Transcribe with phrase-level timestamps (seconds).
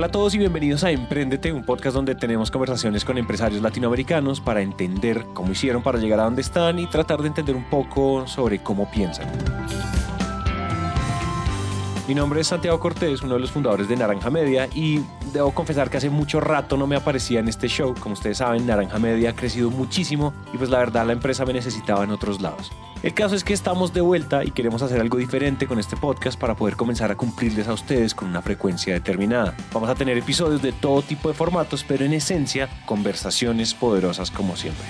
[0.00, 4.40] Hola a todos y bienvenidos a Emprendete, un podcast donde tenemos conversaciones con empresarios latinoamericanos
[4.40, 8.26] para entender cómo hicieron para llegar a donde están y tratar de entender un poco
[8.26, 9.28] sobre cómo piensan.
[12.10, 15.00] Mi nombre es Santiago Cortés, uno de los fundadores de Naranja Media y
[15.32, 17.94] debo confesar que hace mucho rato no me aparecía en este show.
[18.00, 21.52] Como ustedes saben, Naranja Media ha crecido muchísimo y pues la verdad la empresa me
[21.52, 22.72] necesitaba en otros lados.
[23.04, 26.36] El caso es que estamos de vuelta y queremos hacer algo diferente con este podcast
[26.36, 29.54] para poder comenzar a cumplirles a ustedes con una frecuencia determinada.
[29.72, 34.56] Vamos a tener episodios de todo tipo de formatos, pero en esencia conversaciones poderosas como
[34.56, 34.84] siempre.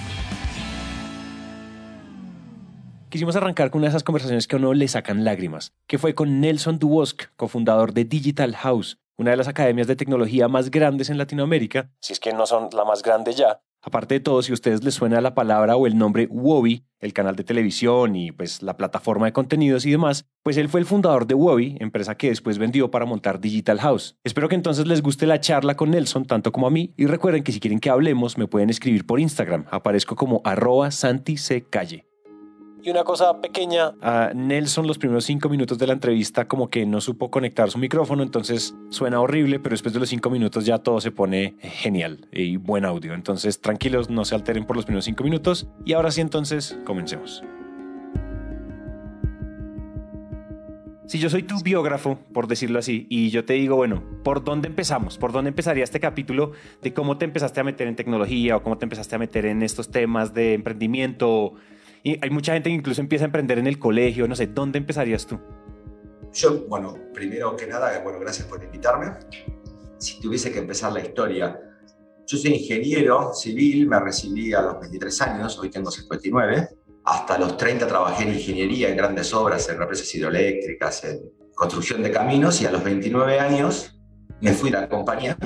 [3.10, 6.14] Quisimos arrancar con una de esas conversaciones que a uno le sacan lágrimas, que fue
[6.14, 11.10] con Nelson Dubosk, cofundador de Digital House, una de las academias de tecnología más grandes
[11.10, 13.62] en Latinoamérica, si es que no son la más grande ya.
[13.82, 17.12] Aparte de todo, si a ustedes les suena la palabra o el nombre Wobi, el
[17.12, 20.86] canal de televisión y pues la plataforma de contenidos y demás, pues él fue el
[20.86, 24.18] fundador de Wobi, empresa que después vendió para montar Digital House.
[24.22, 27.42] Espero que entonces les guste la charla con Nelson tanto como a mí y recuerden
[27.42, 30.90] que si quieren que hablemos me pueden escribir por Instagram, aparezco como arroba.
[32.82, 33.92] Y una cosa pequeña,
[34.34, 38.22] Nelson los primeros cinco minutos de la entrevista como que no supo conectar su micrófono,
[38.22, 42.56] entonces suena horrible, pero después de los cinco minutos ya todo se pone genial y
[42.56, 43.12] buen audio.
[43.12, 45.66] Entonces tranquilos, no se alteren por los primeros cinco minutos.
[45.84, 47.42] Y ahora sí entonces, comencemos.
[51.06, 54.68] Si yo soy tu biógrafo, por decirlo así, y yo te digo, bueno, ¿por dónde
[54.68, 55.18] empezamos?
[55.18, 58.78] ¿Por dónde empezaría este capítulo de cómo te empezaste a meter en tecnología o cómo
[58.78, 61.54] te empezaste a meter en estos temas de emprendimiento?
[62.02, 64.78] Y hay mucha gente que incluso empieza a emprender en el colegio, no sé, ¿dónde
[64.78, 65.38] empezarías tú?
[66.32, 69.12] Yo, bueno, primero que nada, bueno, gracias por invitarme.
[69.98, 71.60] Si tuviese que empezar la historia,
[72.26, 76.68] yo soy ingeniero civil, me recibí a los 23 años, hoy tengo 59.
[77.04, 81.20] Hasta los 30 trabajé en ingeniería, en grandes obras, en represas hidroeléctricas, en
[81.54, 84.00] construcción de caminos y a los 29 años
[84.40, 85.36] me fui a la compañía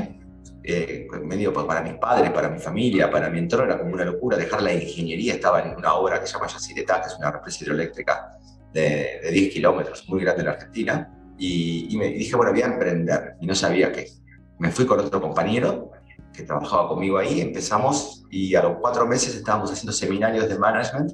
[0.66, 4.38] eh, medio para mis padres, para mi familia, para mi entorno, era como una locura
[4.38, 5.34] dejar la ingeniería.
[5.34, 8.38] Estaba en una obra que se llama Yacyretá, que es una represa hidroeléctrica
[8.72, 11.10] de, 10 kilómetros, muy grande en Argentina.
[11.36, 13.34] Y, me dije, bueno, voy a emprender.
[13.40, 14.08] Y no sabía qué.
[14.58, 15.90] Me fui con otro compañero
[16.32, 21.12] que trabajaba conmigo ahí, empezamos y a los cuatro meses estábamos haciendo seminarios de management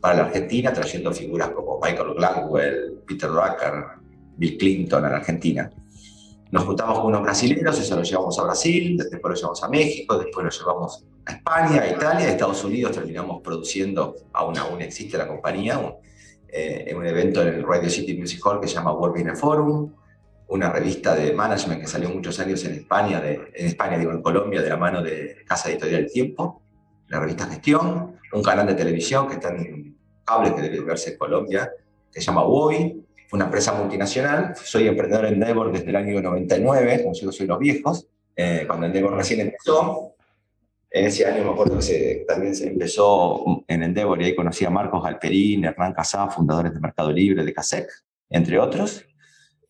[0.00, 3.84] para la Argentina, trayendo figuras como Michael Gladwell, Peter Drucker,
[4.36, 5.70] Bill Clinton a la Argentina.
[6.52, 10.18] Nos juntamos con unos brasileños, eso lo llevamos a Brasil, después lo llevamos a México,
[10.18, 15.16] después lo llevamos a España, a Italia, a Estados Unidos terminamos produciendo, aún aún existe
[15.16, 15.94] la compañía, un,
[16.48, 19.94] eh, un evento en el Radio City Music Hall que se llama World Business Forum,
[20.48, 24.20] una revista de management que salió muchos años en España, de, en España digo en
[24.20, 26.60] Colombia, de la mano de Casa Editorial El Tiempo,
[27.08, 31.16] la revista Gestión, un canal de televisión que está en cable que debe verse en
[31.16, 31.72] Colombia,
[32.12, 34.54] que se llama WOI, una empresa multinacional.
[34.56, 38.06] Soy emprendedor en Endeavor desde el año 99, como yo soy los viejos,
[38.36, 40.14] eh, cuando Endeavor recién empezó.
[40.94, 44.70] En ese año me acuerdo que también se empezó en Endeavor y ahí conocí a
[44.70, 47.88] Marcos Galperín, Hernán Casá, fundadores de Mercado Libre, de CASEC,
[48.28, 49.02] entre otros.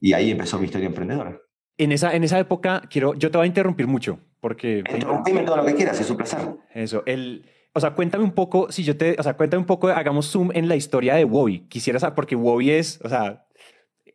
[0.01, 1.41] Y ahí empezó mi historia emprendedora.
[1.79, 4.79] En esa, en esa época, quiero, yo te voy a interrumpir mucho, porque...
[4.79, 6.41] Interrumpime todo lo que quieras, es un placer.
[6.75, 7.47] Eso, el...
[7.75, 10.51] O sea, cuéntame un poco, si yo te, o sea, cuéntame un poco, hagamos zoom
[10.53, 11.61] en la historia de Wobby.
[11.69, 13.47] Quisiera saber, porque Wobby es, o sea,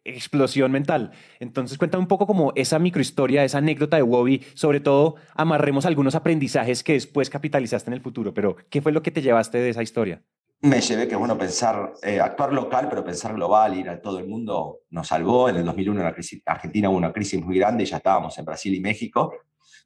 [0.07, 1.11] explosión mental.
[1.39, 6.15] Entonces, cuéntame un poco como esa microhistoria, esa anécdota de Wobby, sobre todo amarremos algunos
[6.15, 9.69] aprendizajes que después capitalizaste en el futuro, pero ¿qué fue lo que te llevaste de
[9.69, 10.21] esa historia?
[10.61, 14.27] Me llevé que, bueno, pensar, eh, actuar local, pero pensar global, ir a todo el
[14.27, 15.49] mundo nos salvó.
[15.49, 18.73] En el 2001 en Argentina hubo una crisis muy grande y ya estábamos en Brasil
[18.73, 19.33] y México.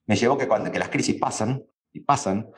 [0.06, 1.62] Me llevó que cuando que las crisis pasan,
[1.92, 2.50] y pasan,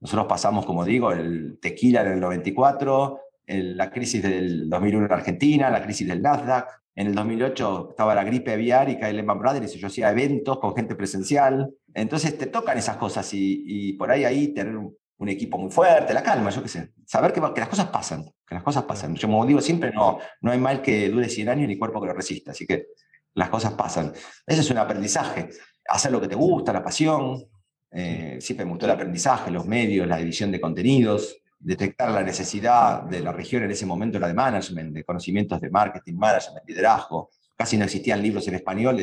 [0.00, 5.70] nosotros pasamos, como digo, el tequila en el 94, la crisis del 2001 en Argentina,
[5.70, 9.76] la crisis del Nasdaq, en el 2008 estaba la gripe aviar y cae Lehman Brothers
[9.76, 11.70] y yo hacía eventos con gente presencial.
[11.92, 14.96] Entonces te tocan esas cosas y, por ahí ahí tener un,
[15.28, 16.92] equipo muy fuerte, la calma, yo qué sé.
[17.04, 19.14] Saber que, que, las cosas pasan, que las cosas pasan.
[19.14, 22.06] Yo como digo siempre, no, no hay mal que dure 100 años ni cuerpo que
[22.06, 22.52] lo resista.
[22.52, 22.86] Así que
[23.34, 24.12] las cosas pasan.
[24.46, 25.50] Ese es un aprendizaje.
[25.88, 27.44] Hacer lo que te gusta, la pasión.
[27.90, 33.02] Eh, siempre me gustó el aprendizaje, los medios, la división de contenidos detectar la necesidad
[33.02, 37.30] de la región en ese momento era de management, de conocimientos de marketing, management, liderazgo.
[37.56, 39.00] Casi no existían libros en español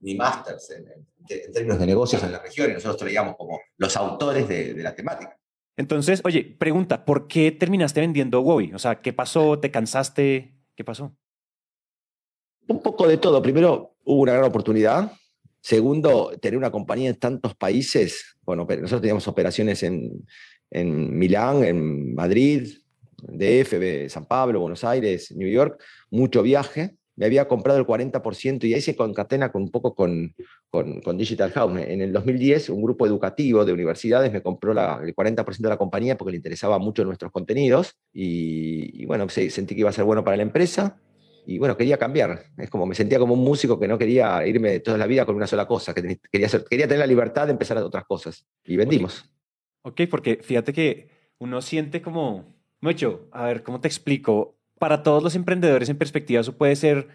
[0.00, 4.48] ni másters en, términos de negocios en la región y nosotros traíamos como los autores
[4.48, 5.36] de, la temática.
[5.76, 8.72] Entonces, oye, pregunta, ¿por qué terminaste vendiendo Wowi?
[8.72, 9.58] O sea, ¿qué pasó?
[9.58, 10.54] ¿Te cansaste?
[10.74, 11.14] ¿Qué pasó?
[12.68, 13.42] Un poco de todo.
[13.42, 15.12] Primero, hubo una gran oportunidad.
[15.60, 18.36] Segundo, tener una compañía en tantos países.
[18.42, 20.24] Bueno, nosotros teníamos operaciones en,
[20.70, 22.68] en Milán, en Madrid,
[23.18, 26.96] DF, San Pablo, Buenos Aires, New York, mucho viaje.
[27.16, 30.34] me había comprado el 40% y ahí se concatena con, un poco con,
[30.70, 31.80] con, Digital House.
[31.80, 36.18] En el 2010, un grupo educativo de universidades me compró el 40% de la compañía
[36.18, 40.24] porque le interesaba mucho nuestros contenidos y, y bueno, sentí que iba a ser bueno
[40.24, 41.00] para la empresa
[41.46, 42.42] y bueno, quería cambiar.
[42.58, 45.36] Es como me sentía como un músico que no quería irme toda la vida con
[45.36, 48.44] una sola cosa, que quería, quería tener la libertad de empezar a otras cosas.
[48.64, 49.30] Y vendimos.
[49.86, 54.56] Ok, porque fíjate que uno siente como, mucho, a ver, ¿cómo te explico?
[54.80, 57.06] Para todos los emprendedores en perspectiva eso puede ser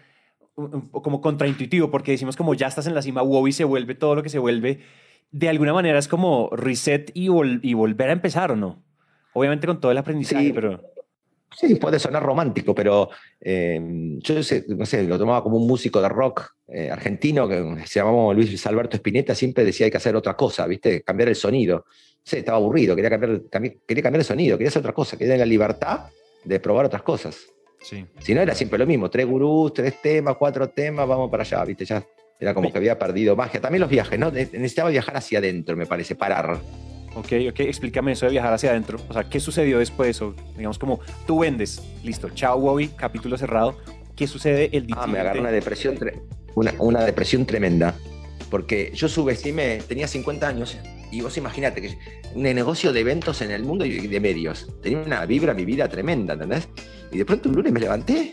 [0.54, 4.14] como contraintuitivo, porque decimos como ya estás en la cima, wow, y se vuelve todo
[4.14, 4.80] lo que se vuelve.
[5.30, 7.28] De alguna manera es como reset y,
[7.60, 8.82] y volver a empezar, ¿o no?
[9.34, 10.80] Obviamente con todo el aprendizaje, pero...
[11.54, 13.78] Sí, puede sonar romántico, pero eh,
[14.20, 18.32] yo no sé, lo tomaba como un músico de rock eh, argentino que se llamaba
[18.32, 21.02] Luis Alberto Spinetta, siempre decía hay que hacer otra cosa, ¿viste?
[21.02, 21.84] Cambiar el sonido.
[22.24, 23.42] Sí, estaba aburrido, quería cambiar,
[23.86, 26.06] quería cambiar el sonido, quería hacer otra cosa, quería tener la libertad
[26.44, 27.46] de probar otras cosas.
[27.82, 28.06] Sí.
[28.20, 31.64] Si no, era siempre lo mismo, tres gurús, tres temas, cuatro temas, vamos para allá,
[31.64, 31.84] ¿viste?
[31.84, 32.02] Ya
[32.40, 33.60] era como que había perdido magia.
[33.60, 34.30] También los viajes, ¿no?
[34.30, 36.58] Necesitaba viajar hacia adentro, me parece, parar.
[37.14, 38.98] Ok, ok, explícame eso de viajar hacia adentro.
[39.08, 40.22] O sea, ¿qué sucedió después?
[40.22, 43.76] O digamos como tú vendes, listo, chao Bobby, capítulo cerrado.
[44.16, 45.98] ¿Qué sucede el día Ah, me agarró una depresión,
[46.54, 47.94] una, una, depresión tremenda.
[48.50, 50.76] Porque yo subestimé, tenía 50 años,
[51.10, 51.98] y vos imagínate que
[52.34, 54.68] un negocio de eventos en el mundo y de medios.
[54.82, 56.68] Tenía una vibra, mi vida tremenda, ¿entendés?
[57.10, 58.32] Y de pronto un lunes me levanté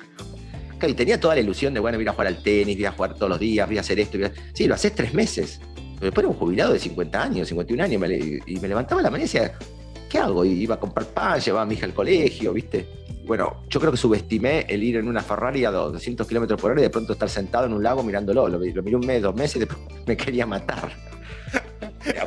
[0.88, 3.16] y tenía toda la ilusión de, bueno, voy a jugar al tenis, voy a jugar
[3.16, 4.18] todos los días, voy a hacer esto.
[4.54, 5.60] Sí, lo haces tres meses.
[6.00, 8.02] Después era un jubilado de 50 años, 51 años,
[8.46, 9.54] y me levantaba la mañana y decía,
[10.10, 10.46] ¿qué hago?
[10.46, 12.88] Y iba a comprar pan, llevaba a mi hija al colegio, ¿viste?
[13.30, 16.80] Bueno, yo creo que subestimé el ir en una Ferrari a 200 kilómetros por hora
[16.80, 18.50] y de pronto estar sentado en un lago mirándolo.
[18.50, 20.92] Lo, lo miré un mes, dos meses y después me quería matar.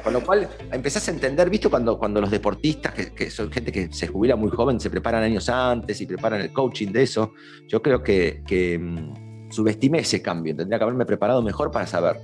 [0.05, 1.69] Con lo cual empezás a entender, ¿viste?
[1.69, 5.49] Cuando, cuando los deportistas, que, son gente que se jubila muy joven, se preparan años
[5.49, 7.33] antes y preparan el coaching de eso,
[7.67, 10.55] yo creo que, mm, subestimé ese cambio.
[10.55, 12.21] Tendría que haberme preparado mejor para saber.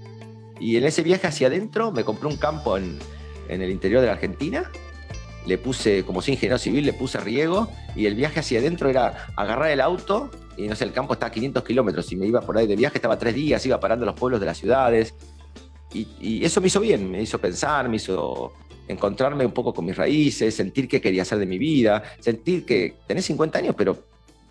[0.60, 2.96] Y en ese viaje hacia adentro me compré un campo en,
[3.48, 4.70] el interior de la Argentina,
[5.48, 9.28] le puse, como soy ingeniero civil, le puse riego y el viaje hacia adentro era
[9.34, 12.42] agarrar el auto y no sé, el campo está a 500 kilómetros y me iba
[12.42, 15.14] por ahí de viaje, estaba tres días, iba parando los pueblos de las ciudades
[15.94, 18.52] y, eso me hizo bien, me hizo pensar, me hizo
[18.88, 22.96] encontrarme un poco con mis raíces, sentir qué quería hacer de mi vida, sentir que
[23.06, 23.96] tenés 50 años, pero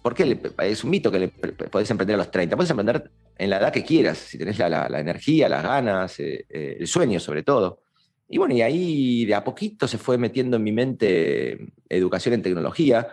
[0.01, 0.39] ¿por qué?
[0.63, 3.71] es un mito que le, podés emprender a los 30, podés emprender en la edad
[3.71, 7.83] que quieras, si tenés la, energía, las ganas, eh, eh, el sueño sobre todo.
[8.29, 12.41] Y bueno, y ahí de a poquito se fue metiendo en mi mente educación en
[12.41, 13.07] tecnología.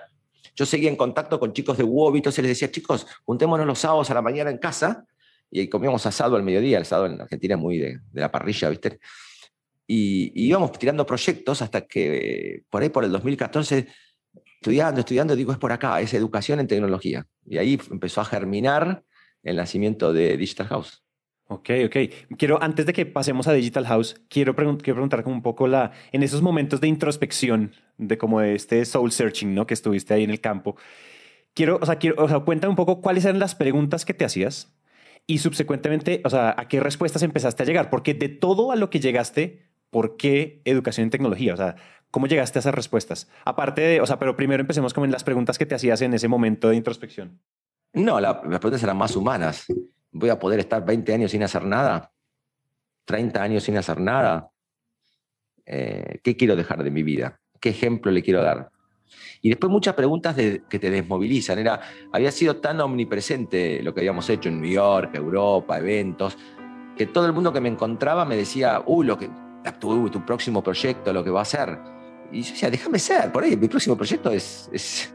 [0.56, 4.10] Yo seguía en contacto con chicos de WOB, se les decía, chicos, juntémonos los sábados
[4.10, 5.06] a la mañana en casa
[5.50, 8.98] y comíamos asado al mediodía, el asado en Argentina es muy de, la parrilla, ¿viste?
[9.86, 13.86] Y, íbamos tirando proyectos hasta que por ahí por el 2014,
[14.56, 17.24] estudiando, estudiando, digo, es por acá, es educación en tecnología.
[17.46, 19.04] Y ahí empezó a germinar
[19.44, 21.03] el nacimiento de Digital House.
[21.46, 21.96] Ok, ok.
[22.38, 26.22] Quiero, antes de que pasemos a Digital House, quiero, preguntar como un poco la, en
[26.22, 29.66] esos momentos de introspección, de como de este soul searching, ¿no?
[29.66, 30.76] Que estuviste ahí en el campo.
[31.52, 34.24] Quiero, o sea, quiero, o sea, cuéntame un poco cuáles eran las preguntas que te
[34.24, 34.74] hacías
[35.26, 38.90] y subsecuentemente, o sea, a qué respuestas empezaste a llegar, porque de todo a lo
[38.90, 41.54] que llegaste, ¿por qué educación en tecnología?
[41.54, 41.76] O sea,
[42.10, 43.30] ¿cómo llegaste a esas respuestas?
[43.44, 46.26] Aparte de, o sea, pero primero empecemos con las preguntas que te hacías en ese
[46.26, 47.40] momento de introspección.
[47.92, 49.66] No, las preguntas eran más humanas.
[50.14, 52.12] ¿Voy a poder estar 20 años sin hacer nada?
[53.04, 54.48] ¿30 años sin hacer nada?
[55.66, 57.40] Eh, ¿Qué quiero dejar de mi vida?
[57.60, 58.70] ¿Qué ejemplo le quiero dar?
[59.42, 61.58] Y después muchas preguntas que te desmovilizan.
[61.58, 61.80] Era,
[62.12, 66.38] había sido tan omnipresente lo que habíamos hecho en New York, Europa, eventos,
[66.96, 69.28] que todo el mundo que me encontraba me decía, uy, lo que,
[69.80, 71.76] tu, próximo proyecto, lo que va a hacer.
[72.30, 75.12] Y yo decía, déjame ser, por ahí, mi próximo proyecto es,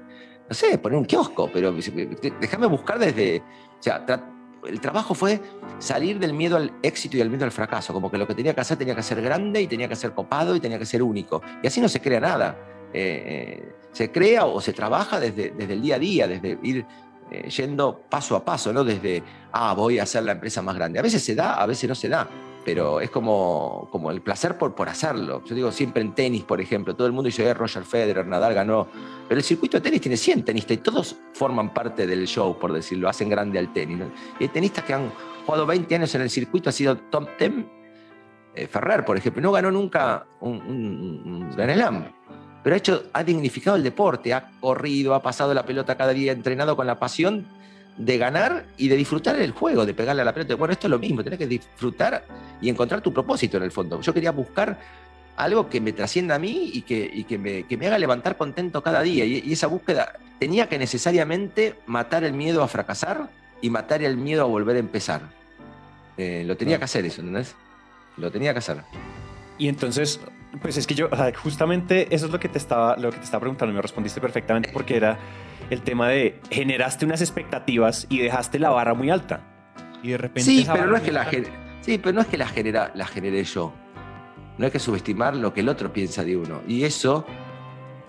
[0.49, 4.05] no sé, poner un kiosco, pero déjame buscar desde, o sea,
[4.67, 5.41] el trabajo fue
[5.79, 8.53] salir del miedo al éxito y del miedo al fracaso, como que lo que tenía
[8.53, 11.03] que hacer tenía que ser grande y tenía que ser copado y tenía que ser
[11.03, 11.41] único.
[11.63, 12.57] Y así no se crea nada.
[12.93, 16.85] Eh, se crea o se trabaja desde, desde el día a día, desde ir
[17.31, 20.99] eh, yendo paso a paso, no desde, ah, voy a hacer la empresa más grande.
[20.99, 22.27] A veces se da, a veces no se da,
[22.69, 25.43] pero es como, como el placer por, por hacerlo.
[25.43, 28.53] Yo digo siempre en tenis, por ejemplo, todo el mundo dice, eh, Roger Federer, Nadal
[28.53, 28.87] ganó,
[29.27, 32.71] pero el circuito de tenis tiene 100 tenistas y todos forman parte del show, por
[32.71, 34.03] decirlo, hacen grande al tenis.
[34.39, 35.11] Y hay tenistas que han
[35.47, 37.51] jugado 20 años en el circuito, ha sido top 10.
[38.69, 42.05] Ferrer, por ejemplo, no ganó nunca un, un, un Grand Slam
[42.61, 46.33] pero ha, hecho, ha dignificado el deporte, ha corrido, ha pasado la pelota cada día,
[46.33, 47.47] entrenado con la pasión
[47.99, 50.55] de ganar y de disfrutar el juego, de pegarle a la pelota.
[50.55, 52.23] Bueno, esto es lo mismo, tenés que disfrutar
[52.61, 53.99] y encontrar tu propósito en el fondo.
[54.01, 54.79] Yo quería buscar
[55.35, 57.37] algo que me trascienda a mí y que, que,
[57.77, 59.25] me, haga levantar contento cada día.
[59.25, 63.29] Y, esa búsqueda tenía que necesariamente matar el miedo a fracasar
[63.61, 65.21] y matar el miedo a volver a empezar.
[66.17, 67.53] Eh, lo tenía que hacer eso, ¿entendés?
[68.15, 68.77] Lo tenía que hacer.
[69.57, 70.21] Y entonces,
[70.61, 71.09] pues es que yo,
[71.43, 74.69] justamente eso es lo que te estaba, lo que te estaba preguntando, me respondiste perfectamente
[74.71, 75.19] porque era
[75.69, 79.41] el tema de generaste unas expectativas y dejaste la barra muy alta.
[80.01, 80.43] Y de repente.
[80.43, 81.29] Sí, pero no es que la
[81.81, 83.73] sí, pero no es que la genera, la generé yo.
[84.57, 86.61] No hay que subestimar lo que el otro piensa de uno.
[86.67, 87.25] Y eso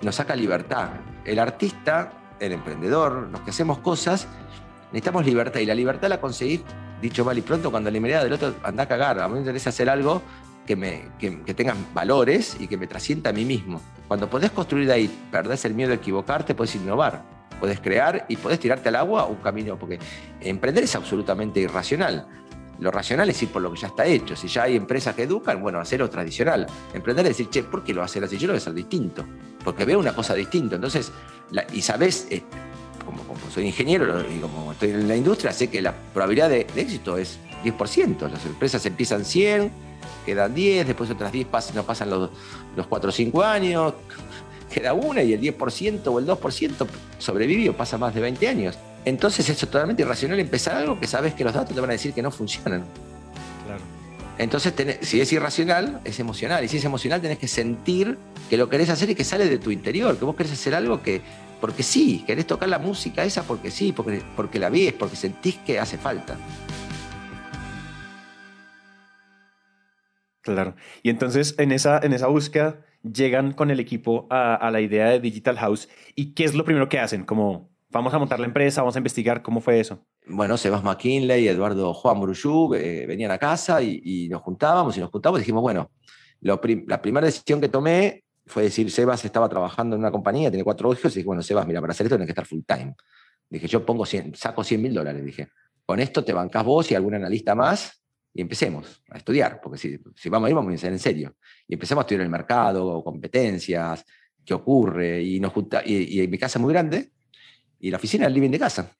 [0.02, 0.90] nos saca libertad.
[1.24, 4.26] El artista, el emprendedor, los que hacemos cosas,
[4.92, 5.60] necesitamos libertad.
[5.60, 6.62] Y la libertad la conseguís,
[7.00, 9.20] dicho mal y pronto, cuando la mirada del otro anda a cagar.
[9.20, 10.22] A mí me interesa hacer algo
[10.66, 13.80] que, me, que, que tenga valores y que me trasienta a mí mismo.
[14.08, 17.22] Cuando podés construir de ahí, perdés el miedo a equivocarte, podés innovar,
[17.60, 19.78] podés crear y podés tirarte al agua un camino.
[19.78, 19.98] Porque
[20.40, 22.26] emprender es absolutamente irracional.
[22.80, 24.34] Lo racional es ir por lo que ya está hecho.
[24.34, 26.66] Si ya hay empresas que educan, bueno, hacerlo tradicional.
[26.94, 28.38] Emprender es decir, che, ¿por qué lo hacer así?
[28.38, 29.24] Yo lo voy a hacer distinto.
[29.62, 30.76] Porque veo una cosa distinta.
[30.76, 31.12] Entonces,
[31.74, 32.42] y sabes, eh,
[33.04, 37.18] como, soy ingeniero y como estoy en la industria, sé que la probabilidad de, éxito
[37.18, 38.30] es 10%.
[38.30, 39.70] Las empresas empiezan 100,
[40.24, 42.30] quedan 10, después otras 10 pasan, no pasan los,
[42.76, 43.94] los 4 o 5 años,
[44.70, 46.86] queda una y el 10% o el 2%
[47.18, 48.78] sobrevivió, pasa más de 20 años.
[49.04, 52.12] Entonces es totalmente irracional empezar algo que sabes que los datos te van a decir
[52.12, 52.84] que no funcionan.
[53.66, 53.82] Claro.
[54.38, 54.72] Entonces,
[55.02, 56.64] si es irracional, es emocional.
[56.64, 58.16] Y si es emocional, tenés que sentir
[58.48, 61.02] que lo querés hacer y que sale de tu interior, que vos querés hacer algo
[61.02, 61.20] que,
[61.60, 65.56] porque sí, querés tocar la música esa porque sí, porque, porque la ves, porque sentís
[65.56, 66.38] que hace falta.
[70.42, 70.74] Claro.
[71.02, 75.20] Y entonces en esa, en esa búsqueda llegan con el equipo a, la idea de
[75.20, 75.88] Digital House.
[76.14, 77.24] ¿Y qué es lo primero que hacen?
[77.24, 80.06] Como Vamos a montar la empresa, vamos a investigar cómo fue eso.
[80.24, 85.00] Bueno, Sebas McKinley y Eduardo Juan Muruyú eh, venían a casa y, nos juntábamos y
[85.00, 85.90] nos juntábamos y dijimos, bueno,
[86.40, 90.92] la primera decisión que tomé fue decir, Sebas estaba trabajando en una compañía, tiene cuatro
[90.92, 92.94] hijos, y dije, bueno, Sebas, mira, para hacer esto tienes que estar full time.
[93.48, 95.48] Dije, yo pongo 100, saco 100 mil dólares, dije,
[95.84, 97.99] con esto te bancás vos y algún analista más
[98.32, 101.34] y empecemos a estudiar, porque si, si vamos a ir, vamos a ser en serio.
[101.66, 104.04] Y empecemos a estudiar el mercado, competencias,
[104.44, 107.10] qué ocurre, y, nos junta, y, y mi casa es muy grande,
[107.80, 108.92] y la oficina el living de casa.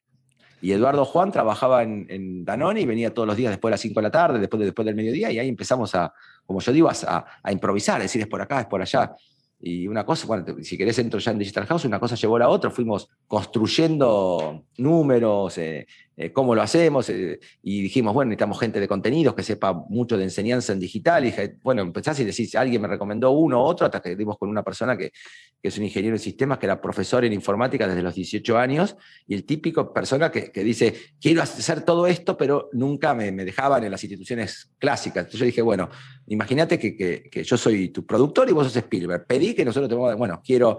[0.63, 3.81] Y Eduardo Juan trabajaba en, en, Danone y venía todos los días después de las
[3.81, 6.13] 5 de la tarde, después, de, después del mediodía, y ahí empezamos a,
[6.45, 9.15] como yo digo, a, a improvisar, a decir es por acá, es por allá.
[9.63, 12.41] Y una cosa, bueno, si querés entro ya en Digital House, una cosa llevó a
[12.41, 15.87] la otra, fuimos construyendo números, eh,
[16.23, 20.19] eh, cómo lo hacemos, eh, y dijimos, bueno, necesitamos gente de contenidos que sepa mucho
[20.19, 23.62] de enseñanza en digital, y dije, bueno, empezás y decís, alguien me recomendó uno u
[23.62, 25.12] otro, hasta que dimos con una persona que,
[25.62, 28.99] que, es un ingeniero en sistemas, que era profesor en informática desde los 18 años,
[29.27, 33.47] y el típico persona que, que dice, quiero hacer todo esto, pero nunca me, me,
[33.47, 35.21] dejaban en las instituciones clásicas.
[35.21, 35.89] Entonces yo dije, bueno,
[36.27, 40.15] imagínate que, que, yo soy tu productor y vos sos Spielberg, pedí que nosotros tenemos,
[40.19, 40.77] bueno, quiero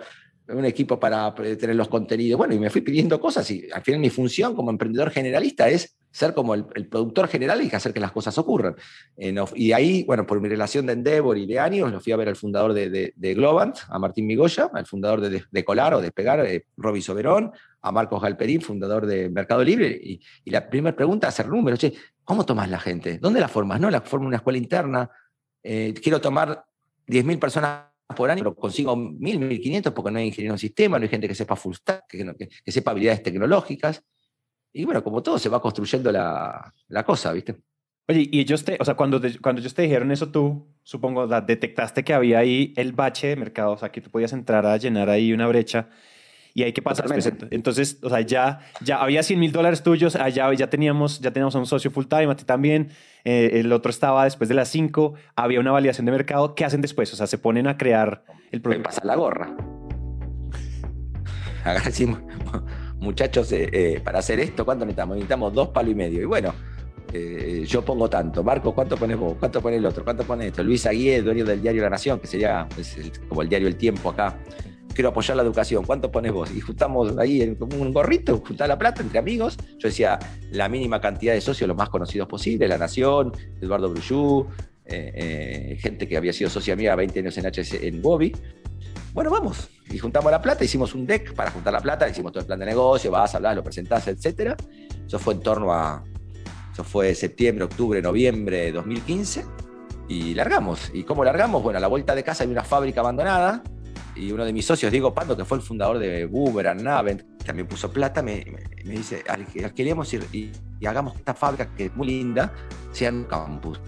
[0.54, 4.02] un equipo para tener los contenidos, bueno, y me fui pidiendo cosas y al final
[4.02, 8.12] mi función como emprendedor generalista es ser como el, productor general y hacer que las
[8.12, 8.76] cosas ocurran.
[9.18, 12.18] Eh, y ahí, bueno, por mi relación de Endeavor y de años, lo fui a
[12.18, 16.46] ver al fundador de, de, Globant, a Martín Migoya, al fundador de, Colar o Despegar,
[16.46, 19.90] eh, Roby Soberón, a Marcos Galperín, fundador de Mercado Libre.
[20.02, 21.94] Y, la primera pregunta, hacer números, che,
[22.24, 23.18] ¿cómo tomas la gente?
[23.18, 23.80] ¿Dónde la formas?
[23.80, 23.90] ¿No?
[23.90, 25.10] La forma una escuela interna.
[25.64, 26.66] Eh, quiero tomar
[27.08, 31.04] 10.000 personas por año, pero consigo 1.000, 1.500 porque no hay ingeniero en sistema, no
[31.04, 34.04] hay gente que sepa full stack, que, que, sepa habilidades tecnológicas.
[34.74, 37.58] Y bueno, como todo, se va construyendo la, la cosa, ¿viste?
[38.08, 42.04] Oye, y ellos te, o sea, cuando, cuando ellos te dijeron eso, tú, supongo, detectaste
[42.04, 45.10] que había ahí el bache de mercado, o sea, que tú podías entrar a llenar
[45.10, 45.90] ahí una brecha
[46.54, 47.08] y hay que pasar.
[47.52, 51.56] Entonces, o sea, ya, ya había 100 mil dólares tuyos, allá ya teníamos, ya teníamos
[51.56, 52.90] a un socio full time, a ti también,
[53.24, 56.56] eh, el otro estaba después de las 5, había una validación de mercado.
[56.56, 57.12] ¿Qué hacen después?
[57.14, 58.84] O sea, se ponen a crear el producto.
[58.84, 59.56] Pasa la gorra.
[61.64, 62.20] Agradecimos,
[63.00, 65.16] muchachos, eh, eh, para hacer esto, ¿cuánto necesitamos?
[65.16, 66.22] Necesitamos dos palos y medio.
[66.22, 66.54] Y bueno,
[67.68, 68.42] yo pongo tanto.
[68.42, 69.36] Marco, ¿cuánto pones vos?
[69.38, 70.04] ¿Cuánto pone el otro?
[70.04, 70.64] ¿Cuánto pone esto?
[70.64, 74.10] Luis Aguirre, dueño del diario La Nación, que sería pues, como el diario El Tiempo
[74.10, 74.38] acá
[74.94, 76.52] quiero apoyar la educación, ¿cuánto pones vos?
[76.52, 79.58] Y juntamos ahí como un gorrito, juntar la plata entre amigos.
[79.78, 80.20] Yo decía
[80.52, 83.32] la mínima cantidad de socios, los más conocidos posible, La Nación,
[83.62, 84.48] Eduardo Bruyú,
[84.86, 88.34] eh, eh, gente que había sido socia mía 20 años en HC, en Bobby.
[89.14, 89.70] Bueno, vamos.
[89.90, 92.60] Y juntamos la plata, hicimos un deck para juntar la plata, hicimos todo el plan
[92.60, 94.56] de negocio, vas a hablar, lo presentás, etc.
[95.06, 96.04] Eso fue en torno a,
[96.72, 99.46] eso fue septiembre, octubre, noviembre de 2015
[100.08, 100.92] y largamos.
[100.94, 101.62] ¿Y cómo largamos?
[101.62, 103.64] Bueno, a la vuelta de casa hay una fábrica abandonada
[104.16, 107.68] y uno de mis socios, Diego Pando, que fue el fundador de Boomerang, Navent, también
[107.68, 108.46] puso plata, me,
[108.84, 112.54] me, dice, alquilemos y, y, hagamos esta fábrica que es muy linda,
[112.92, 113.80] sea un campus.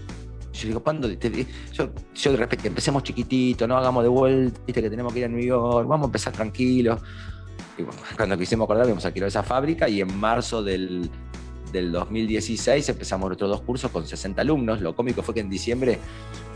[0.52, 4.90] Yo digo, Pando, yo, yo, de repente empecemos chiquitito, no hagamos de vuelta, viste que
[4.90, 7.00] tenemos que ir a New York, vamos a empezar tranquilos.
[7.76, 11.10] Y bueno, cuando quisimos acordar, vimos alquilar esa fábrica y en marzo del
[11.74, 14.80] del 2016 empezamos nuestros dos cursos con 60 alumnos.
[14.80, 15.98] Lo cómico fue que en diciembre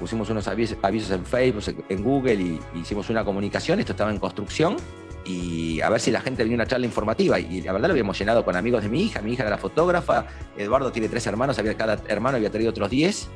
[0.00, 0.78] pusimos unos avisos,
[1.10, 3.80] en Facebook, en Google y hicimos una comunicación.
[3.80, 4.76] Esto estaba en construcción
[5.24, 7.38] y a ver si la gente venía a una charla informativa.
[7.38, 9.20] Y la verdad lo habíamos llenado con amigos de mi hija.
[9.20, 10.26] Mi hija era la fotógrafa.
[10.56, 13.28] Eduardo tiene tres hermanos, había, cada hermano había traído otros 10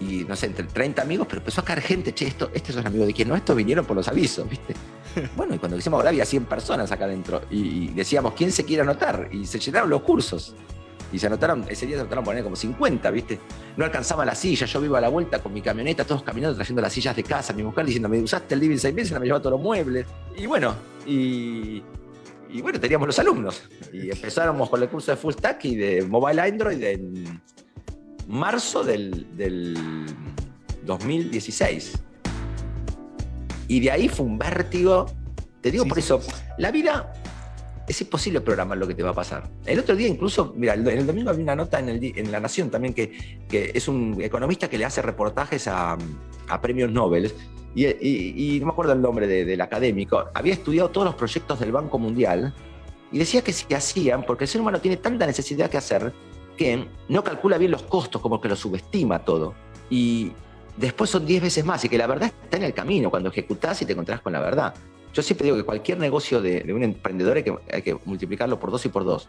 [0.00, 2.86] y no sé, entre 30 amigos, pero empezó a caer gente, che, esto, estos son
[2.86, 4.74] amigos de quién, no, estos vinieron por los avisos, ¿viste?
[5.36, 8.82] Bueno, y cuando hicimos ahora había 100 personas acá adentro y, decíamos, ¿quién se quiere
[8.82, 9.28] anotar?
[9.32, 10.54] Y se llenaron los cursos.
[11.12, 13.38] Y se anotaron, ese día se anotaron poner como 50, ¿viste?
[13.76, 16.80] No alcanzaba la silla, yo vivo a la vuelta con mi camioneta, todos caminando, trayendo
[16.82, 19.42] las sillas de casa, mi mujer diciendo, me usaste el living seis meses, me llevaba
[19.42, 20.06] todos los muebles.
[20.36, 20.74] Y bueno,
[21.06, 21.82] y,
[22.48, 23.62] y bueno, teníamos los alumnos.
[23.92, 27.42] Y empezáramos con el curso de Full Stack y de Mobile Android en
[28.28, 29.76] marzo del, del
[30.84, 31.98] 2016.
[33.68, 35.06] Y de ahí fue un vértigo.
[35.60, 36.20] Te digo por eso,
[36.58, 37.12] la vida
[37.90, 39.50] es imposible programar lo que te va a pasar.
[39.66, 42.38] El otro día incluso, mira, el, el domingo había una nota en, el, en, La
[42.38, 45.98] Nación también que, es un economista que le hace reportajes a,
[46.62, 47.32] premios Nobel.
[47.74, 51.72] Y, no me acuerdo el nombre de, del académico, había estudiado todos los proyectos del
[51.72, 52.54] Banco Mundial
[53.10, 56.12] y decía que se hacían porque el ser humano tiene tanta necesidad que hacer
[56.56, 59.54] que no calcula bien los costos, como que lo subestima todo.
[59.88, 60.30] Y
[60.76, 63.82] después son 10 veces más y que la verdad está en el camino cuando ejecutás
[63.82, 64.74] y te encontrás con la verdad.
[65.12, 68.70] Yo siempre digo que cualquier negocio de, un emprendedor hay que, hay que multiplicarlo por
[68.70, 69.28] dos y por dos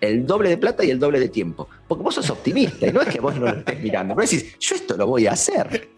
[0.00, 1.68] el doble de plata y el doble de tiempo.
[1.86, 4.58] Porque vos sos optimista y no es que vos no lo estés mirando, pero decís,
[4.58, 5.90] yo esto lo voy a hacer.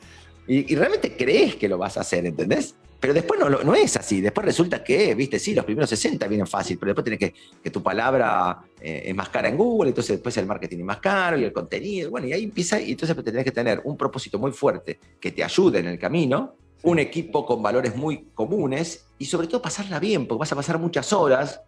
[0.46, 2.74] Y, y, realmente crees que lo vas a hacer, ¿entendés?
[3.02, 4.20] Pero después no, no es así.
[4.20, 7.70] Después resulta que, viste, sí, los primeros 60 vienen fácil, pero después tienes que, que
[7.70, 11.36] tu palabra eh, es más cara en Google, entonces después el marketing es más caro
[11.36, 12.10] y el contenido.
[12.10, 15.42] Bueno, y ahí empieza, y entonces tenés que tener un propósito muy fuerte que te
[15.42, 20.26] ayude en el camino, un equipo con valores muy comunes y sobre todo pasarla bien,
[20.26, 21.60] porque vas a pasar muchas horas,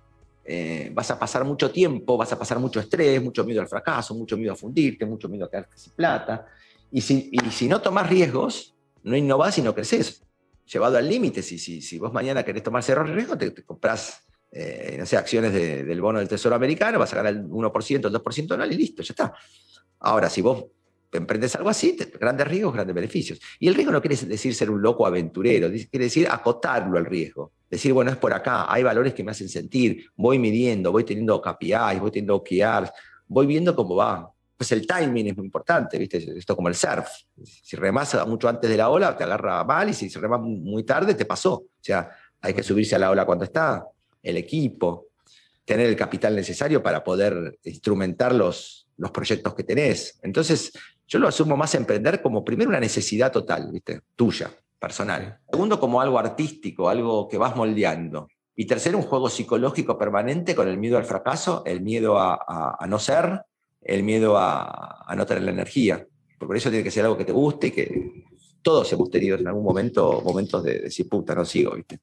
[0.44, 4.14] eh, vas a pasar mucho tiempo, vas a pasar mucho estrés, mucho miedo al fracaso,
[4.14, 6.46] mucho miedo a fundirte, mucho miedo a quedarte sin plata.
[6.90, 10.22] Y si, y si no tomas riesgos, no innovás y no creces
[10.66, 11.42] llevado al límite.
[11.42, 14.24] Si, si, si, vos mañana querés tomar cerro riesgo, te, te compras
[14.56, 18.06] eh, no sé, acciones de, del bono del Tesoro americano, vas a ganar el 1%,
[18.06, 19.34] el 2% anual y listo, ya está.
[19.98, 20.66] Ahora, si vos
[21.18, 23.40] emprendes algo así, grandes riesgos, grandes beneficios.
[23.58, 27.52] Y el riesgo no quiere decir ser un loco aventurero, quiere decir acotarlo al riesgo.
[27.70, 31.40] Decir, bueno, es por acá, hay valores que me hacen sentir, voy midiendo, voy teniendo
[31.40, 32.90] KPIs, voy teniendo OKRs,
[33.26, 36.38] voy viendo cómo va pues el timing es muy importante, ¿viste?
[36.38, 37.08] Esto como el surf.
[37.42, 41.14] Si remas mucho antes de la ola, te agarra mal, y si remas muy tarde,
[41.14, 41.54] te pasó.
[41.54, 42.08] O sea,
[42.40, 43.84] hay que subirse a la ola cuando está,
[44.22, 45.08] el equipo,
[45.64, 50.18] tener el capital necesario para poder instrumentar los, los proyectos que tenés.
[50.22, 50.72] Entonces,
[51.06, 54.00] yo lo asumo más emprender como primero una necesidad total, ¿viste?
[54.16, 55.40] Tuya, personal.
[55.50, 58.28] Segundo, como algo artístico, algo que vas moldeando.
[58.56, 62.76] Y tercero, un juego psicológico permanente con el miedo al fracaso, el miedo a, a,
[62.78, 63.42] a no ser,
[63.82, 66.06] el miedo a, a, no tener la energía.
[66.38, 68.24] Por eso tiene que ser algo que te guste y que
[68.62, 71.98] todos hemos tenido en algún momento momentos de, decir, puta, no sigo, ¿viste?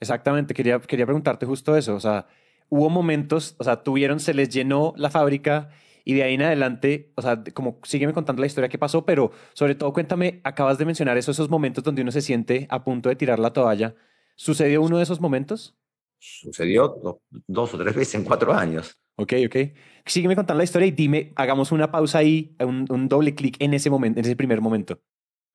[0.00, 1.94] Exactamente, quería, quería preguntarte justo eso.
[1.94, 2.26] O sea,
[2.68, 5.70] hubo momentos, o sea, tuvieron, se les llenó la fábrica
[6.08, 9.32] y de ahí en adelante, o sea, como sígueme contando la historia que pasó, pero
[9.54, 13.08] sobre todo cuéntame, acabas de mencionar eso, esos momentos donde uno se siente a punto
[13.08, 13.96] de tirar la toalla.
[14.36, 15.76] ¿Sucedió uno de esos momentos?
[16.20, 17.16] Sucedió dos,
[17.48, 18.96] dos o tres veces en cuatro años.
[19.16, 19.56] Ok, ok.
[20.04, 23.74] Sígueme contando la historia y dime, hagamos una pausa ahí, un, un doble clic en
[23.74, 25.00] ese momento, en ese primer momento.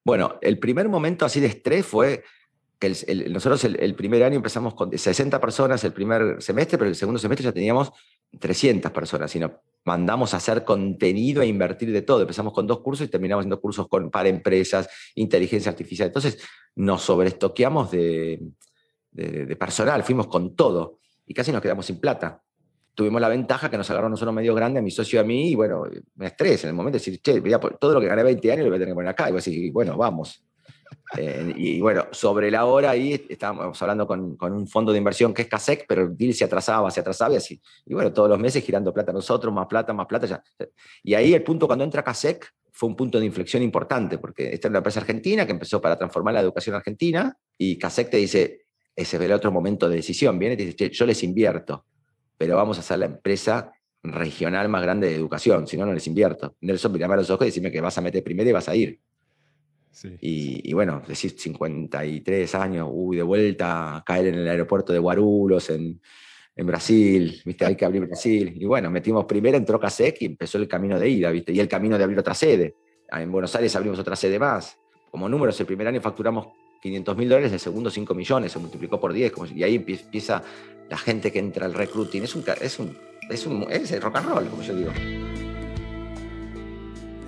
[0.04, 2.26] Bueno, el primer momento así de estrés fue
[2.78, 6.78] que el, el, nosotros el, el, primer año empezamos con 60 personas el primer semestre,
[6.78, 7.94] pero el segundo semestre ya teníamos
[8.40, 9.52] 300 personas nos
[9.84, 12.22] mandamos a hacer contenido e invertir de todo.
[12.22, 16.08] Empezamos con dos cursos y terminamos haciendo cursos con, para empresas, inteligencia artificial.
[16.08, 16.40] Entonces
[16.76, 18.42] nos sobreestoqueamos de,
[19.12, 22.42] de, de personal, fuimos con todo y casi nos quedamos sin plata
[22.94, 25.50] tuvimos la ventaja que nos agarró nosotros medio grande, a mi socio y a mí,
[25.52, 25.84] y bueno,
[26.16, 27.42] me estrés en el momento de decir, che,
[27.80, 29.38] todo lo que gané 20 años lo voy a tener que poner acá, y voy
[29.38, 30.44] a decir, bueno, vamos.
[31.18, 34.98] Eh, y, y, bueno, sobre la hora ahí estábamos hablando con, con, un fondo de
[34.98, 37.62] inversión que es CASEC, pero el deal se atrasaba, se atrasaba y así.
[37.86, 40.26] Y bueno, todos los meses girando plata nosotros, más plata, más plata.
[40.28, 40.44] Ya.
[41.04, 44.68] Y ahí el punto cuando entra CASEC fue un punto de inflexión importante, porque esta
[44.68, 48.66] es una empresa argentina que empezó para transformar la educación argentina y CASEC te dice,
[48.96, 51.86] ese es el otro momento de decisión, viene y te dice, che, yo les invierto
[52.42, 53.72] pero vamos a ser la empresa
[54.02, 56.56] regional más grande de educación, si no, no les invierto.
[56.62, 58.76] Nelson, mirame a los ojos y decime que vas a meter primero y vas a
[58.76, 59.00] ir.
[59.92, 60.18] Sí.
[60.22, 66.00] Y, bueno, decir 53 años, uy, de vuelta, caer en el aeropuerto de Guarulhos, en,
[66.56, 67.66] en Brasil, ¿viste?
[67.66, 68.54] Hay que abrir Brasil.
[68.56, 71.52] Y bueno, metimos primero, entró CASEC y empezó el camino de ida, ¿viste?
[71.52, 72.76] Y el camino de abrir otra sede.
[73.12, 74.78] En Buenos Aires abrimos otra sede más.
[75.10, 76.48] Como números, el primer año facturamos
[76.82, 80.42] 500 mil dólares, el segundo 5 millones, se multiplicó por 10, como, y ahí empieza
[80.90, 82.24] la gente que entra al recruiting.
[82.24, 82.98] Es un, es un,
[83.30, 84.92] es un es rock and roll, como yo digo.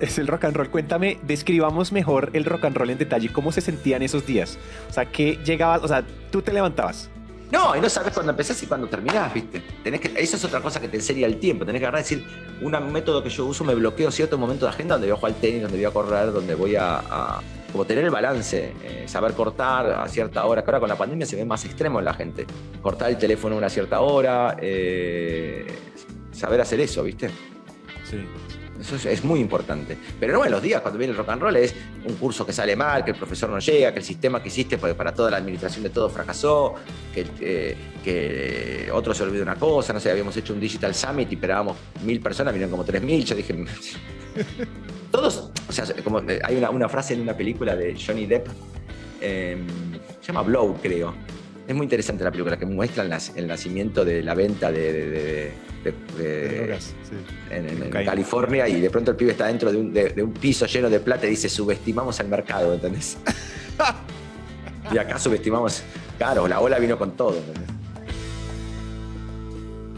[0.00, 0.70] Es el rock and roll.
[0.70, 3.32] Cuéntame, describamos mejor el rock and roll en detalle.
[3.32, 4.58] ¿Cómo se sentían esos días?
[4.90, 7.10] O sea, que llegabas, o sea, tú te levantabas.
[7.52, 9.62] No, y no sabes cuándo empezás y cuándo terminás, ¿viste?
[9.84, 11.64] Tenés que, eso es otra cosa que te enseña el tiempo.
[11.64, 12.26] Tenés que agarrar y decir,
[12.60, 15.32] un método que yo uso, me bloqueo cierto momento de agenda donde voy a jugar
[15.34, 19.34] al tenis, donde voy a correr, donde voy a, como tener el balance, eh, saber
[19.34, 22.14] cortar a cierta hora, que ahora con la pandemia se ve más extremo en la
[22.14, 22.46] gente.
[22.82, 25.66] Cortar el teléfono a una cierta hora, eh,
[26.32, 27.28] saber hacer eso, ¿viste?
[28.02, 28.24] Sí.
[28.80, 29.96] Eso es, muy importante.
[30.18, 32.52] Pero no en los días cuando viene el rock and roll es un curso que
[32.52, 35.36] sale mal, que el profesor no llega, que el sistema que hiciste para toda la
[35.36, 36.74] administración de todo fracasó,
[37.14, 41.30] que, eh, que otro se olvidó una cosa, no sé, habíamos hecho un Digital Summit
[41.30, 43.54] y esperábamos mil personas, vinieron como tres mil, yo dije...
[45.10, 48.48] Todos, o sea, como eh, hay una, frase en una película de Johnny Depp,
[49.20, 49.64] em,
[50.20, 51.14] se llama Blow, creo.
[51.66, 53.04] Es muy interesante la película que muestra
[53.36, 55.52] el nacimiento de la venta de
[57.50, 61.26] en, California y de pronto el pibe está dentro de un, piso lleno de plata
[61.26, 63.18] y dice subestimamos al mercado, ¿entendés?
[64.92, 65.82] y acá subestimamos,
[66.18, 67.36] claro, la ola vino con todo.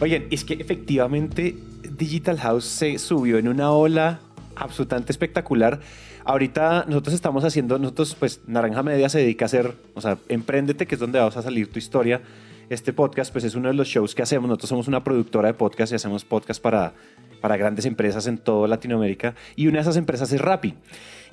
[0.00, 4.20] Oigan, es que efectivamente Digital House se subió en una ola
[4.54, 5.80] absolutamente espectacular.
[6.26, 10.86] Ahorita nosotros estamos haciendo, nosotros pues Naranja Media se dedica a hacer, o sea, Emprendete,
[10.86, 12.20] que es donde vas a salir tu historia
[12.68, 14.48] este podcast pues es uno de los shows que hacemos.
[14.48, 16.94] Nosotros somos una productora de podcast y hacemos podcast para,
[17.40, 20.74] para grandes empresas en toda Latinoamérica y una de esas empresas es Rappi.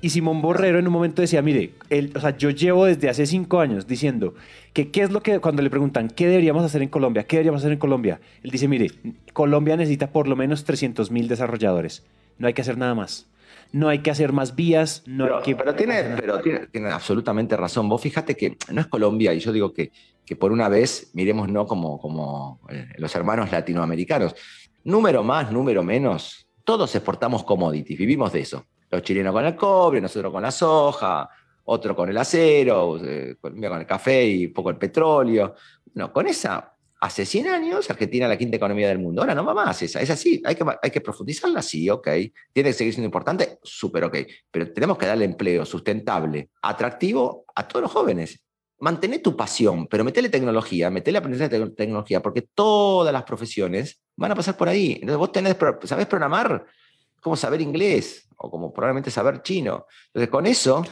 [0.01, 3.25] Y Simón Borrero en un momento decía, mire, el, o sea, yo llevo desde hace
[3.25, 4.35] cinco años diciendo
[4.73, 7.61] que qué es lo que cuando le preguntan qué deberíamos hacer en Colombia, qué deberíamos
[7.61, 8.91] hacer en Colombia, él dice, mire,
[9.31, 12.03] Colombia necesita por lo menos 300 mil desarrolladores.
[12.37, 13.27] No hay que hacer nada más
[13.73, 15.55] no hay que hacer más vías, no pero, hay que...
[15.55, 17.89] Pero, tiene, pero tiene, tiene, absolutamente razón.
[17.89, 19.91] Vos fíjate que no es Colombia, y yo digo que
[20.25, 24.35] que por una vez miremos no como, como eh, los hermanos latinoamericanos.
[24.83, 28.65] Número más, número menos, todos exportamos commodities, vivimos de eso.
[28.89, 31.29] Los chilenos con el cobre, nosotros con la soja,
[31.65, 35.55] otro con el acero, eh, Colombia con el café y poco el petróleo.
[35.95, 36.72] No, con esa,
[37.03, 39.21] hace 100 años Argentina era la quinta economía del mundo.
[39.21, 42.07] Ahora no va más esa, es así, hay que, hay que profundizarla, sí, ok.
[42.53, 44.17] Tiene que seguir siendo importante, súper ok.
[44.49, 48.39] Pero tenemos que darle empleo sustentable, atractivo a todos los jóvenes
[48.79, 54.31] mantener tu pasión, pero metele tecnología, metele aprendizaje de tecnología, porque todas las profesiones van
[54.33, 54.93] a pasar por ahí.
[54.95, 56.65] Entonces vos tenés, sabés programar,
[57.21, 59.85] como saber inglés, o como probablemente saber chino.
[60.07, 60.83] Entonces con eso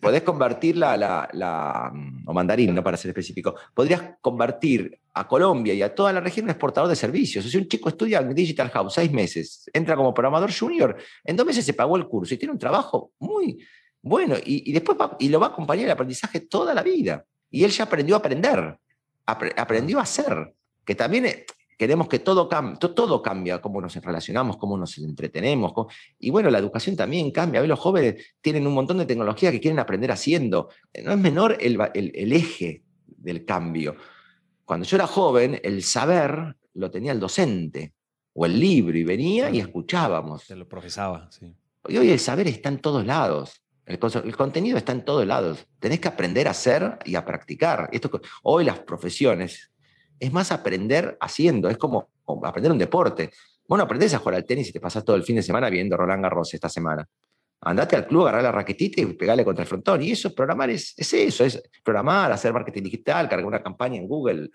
[0.00, 5.74] podés convertir la, la, mm, o mandarín, no para ser específico, podrías convertir a Colombia
[5.74, 7.44] y a toda la región en exportador de servicios.
[7.44, 11.46] si un chico estudia en Digital House seis meses, entra como programador junior, en dos
[11.46, 13.58] meses se pagó el curso y tiene un trabajo muy
[14.02, 17.24] bueno, y, después y lo va a acompañar el aprendizaje toda la vida.
[17.50, 18.78] Y él ya aprendió a aprender,
[19.26, 21.44] aprendió a hacer, que también eh,
[21.80, 25.72] queremos que todo, cambie, todo cambia, cómo nos relacionamos, cómo nos entretenemos.
[26.18, 27.62] y bueno, la educación también cambia.
[27.62, 30.68] los jóvenes tienen un montón de tecnología que quieren aprender haciendo.
[30.92, 33.96] Eh, no es menor el, el eje del cambio.
[34.66, 37.94] Cuando yo era joven, el saber lo tenía el docente
[38.34, 40.42] o el libro y venía y escuchábamos.
[40.42, 41.56] Se lo profesaba, sí.
[41.88, 43.62] Y hoy el saber está en todos lados.
[43.86, 43.98] El,
[44.36, 45.66] contenido está en todos lados.
[45.78, 47.88] Tenés que aprender a hacer y a practicar.
[47.90, 49.69] Esto, hoy las profesiones
[50.20, 52.10] es más aprender haciendo, es como,
[52.44, 53.30] aprender un deporte.
[53.66, 55.96] Bueno, aprendés a jugar al tenis y te pasás todo el fin de semana viendo
[55.96, 57.08] Roland Garros esta semana.
[57.62, 60.02] Andate al club, agarrar la raquetita y pegarle contra el frontón.
[60.02, 64.06] Y eso, programar es, es eso, es programar, hacer marketing digital, cargar una campaña en
[64.06, 64.50] Google.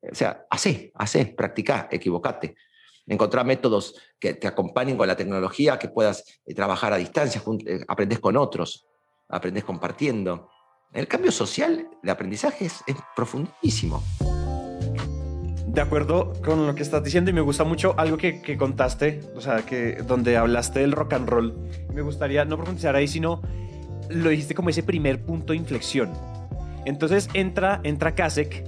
[0.00, 2.54] O sea, hacé, hacé, practicá, equivocate
[3.10, 7.80] encontrar métodos que te acompañen con la tecnología, que puedas eh, trabajar a distancia, eh,
[7.88, 8.86] aprendes con otros,
[9.28, 10.48] aprendes compartiendo.
[10.92, 12.82] El cambio social de aprendizaje es,
[13.14, 14.02] profundísimo.
[15.66, 19.20] De acuerdo con lo que estás diciendo y me gusta mucho algo que, que, contaste,
[19.36, 21.54] o sea, que donde hablaste del rock and roll.
[21.92, 23.40] Me gustaría no profundizar ahí, sino
[24.08, 26.10] lo dijiste como ese primer punto de inflexión.
[26.84, 28.64] Entonces entra, entra Kasek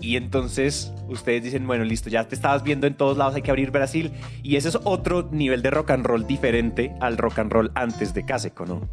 [0.00, 3.50] y entonces ustedes dicen, bueno, listo, ya te estabas viendo en todos lados, hay que
[3.50, 4.12] abrir Brasil.
[4.42, 8.14] Y ese es otro nivel de rock and roll diferente al rock and roll antes
[8.14, 8.88] de Caseco, ¿no?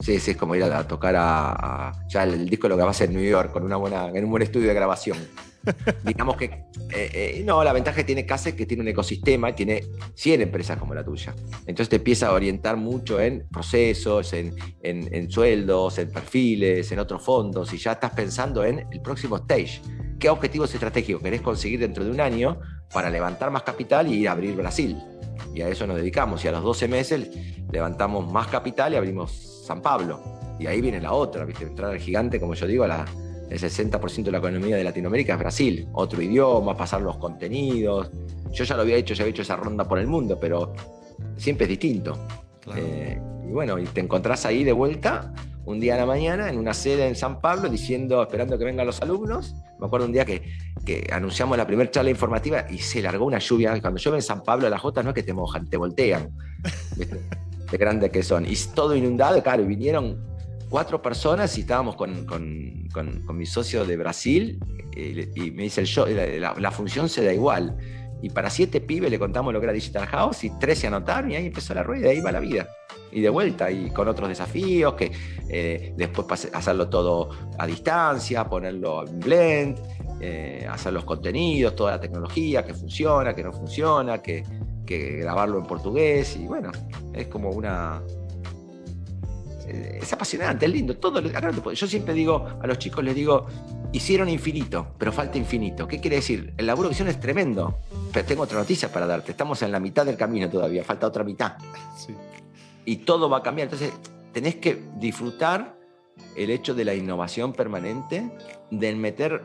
[0.00, 3.22] Sí, sí, es como ir a, tocar a, Ya el, disco lo grabas en New
[3.22, 5.18] York, con una buena, en un buen estudio de grabación.
[6.04, 6.44] Digamos que.
[6.90, 10.42] Eh, eh, no, la ventaja que tiene Case es que tiene un ecosistema, tiene 100
[10.42, 11.34] empresas como la tuya.
[11.60, 17.22] Entonces te empieza a orientar mucho en procesos, en, en, sueldos, en perfiles, en otros
[17.22, 19.80] fondos, y ya estás pensando en el próximo stage
[20.18, 22.58] qué objetivos estratégicos querés conseguir dentro de un año
[22.92, 24.96] para levantar más capital y ir a abrir Brasil.
[25.54, 26.44] Y a eso nos dedicamos.
[26.44, 27.30] Y a los 12 meses
[27.70, 30.22] levantamos más capital y abrimos San Pablo.
[30.58, 31.64] Y ahí viene la otra, ¿viste?
[31.64, 33.04] Entrar al gigante, como yo digo, la,
[33.50, 35.88] el 60% de la economía de Latinoamérica es Brasil.
[35.92, 38.10] Otro idioma, pasar los contenidos.
[38.52, 40.74] Yo ya lo había hecho, ya había hecho esa ronda por el mundo, pero
[41.36, 42.18] siempre es distinto.
[42.76, 45.32] Eh, y bueno, y te encontrás ahí de vuelta
[45.64, 48.86] un día a la mañana en una sede en San Pablo diciendo, esperando que vengan
[48.86, 49.54] los alumnos.
[49.78, 50.42] Me acuerdo un día que,
[50.84, 53.80] que anunciamos la primera charla informativa y se largó una lluvia.
[53.80, 56.30] Cuando llueve en San Pablo, las gotas no es que te mojan, te voltean.
[57.70, 58.46] De grandes que son.
[58.46, 60.37] Y todo inundado, claro, y vinieron
[60.68, 64.58] cuatro personas y estábamos con, con, con, mi socio de Brasil
[64.94, 67.76] y, me dice el show, la, la, función se da igual.
[68.20, 71.30] Y para siete pibes le contamos lo que era Digital House y tres se anotaron
[71.30, 72.68] y ahí empezó la rueda y ahí va la vida.
[73.12, 75.12] Y de vuelta, y con otros desafíos, que
[75.48, 79.78] eh, después hacerlo todo a distancia, ponerlo en blend,
[80.20, 84.42] eh, hacer los contenidos, toda la tecnología, que funciona, que no funciona, que,
[84.84, 86.36] que grabarlo en portugués.
[86.36, 86.70] Y bueno,
[87.14, 88.02] es como una,
[89.68, 90.96] es apasionante, es lindo.
[90.96, 93.46] Todo, yo siempre digo a los chicos, les digo,
[93.92, 95.86] hicieron infinito, pero falta infinito.
[95.86, 96.54] ¿Qué quiere decir?
[96.56, 97.78] El laburo que hicieron es tremendo.
[98.12, 99.32] Pero tengo otra noticia para darte.
[99.32, 101.56] Estamos en la mitad del camino todavía, falta otra mitad.
[102.84, 103.66] Y todo va a cambiar.
[103.66, 103.92] Entonces,
[104.32, 105.78] tenés que disfrutar
[106.36, 108.30] el hecho de la innovación permanente,
[108.70, 109.42] de meter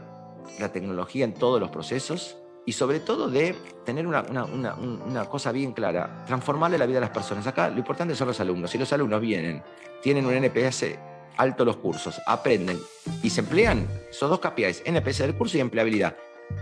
[0.60, 5.74] la tecnología en todos los procesos y sobre todo de tener una, una, cosa bien
[5.74, 7.46] clara, transformarle la vida a las personas.
[7.48, 8.72] Acá lo importante son los alumnos.
[8.72, 9.62] Si los alumnos vienen,
[10.02, 10.86] tienen un NPS
[11.38, 12.80] alto los cursos, aprenden
[13.22, 16.16] y se emplean, esos dos KPIs, NPS del curso y empleabilidad,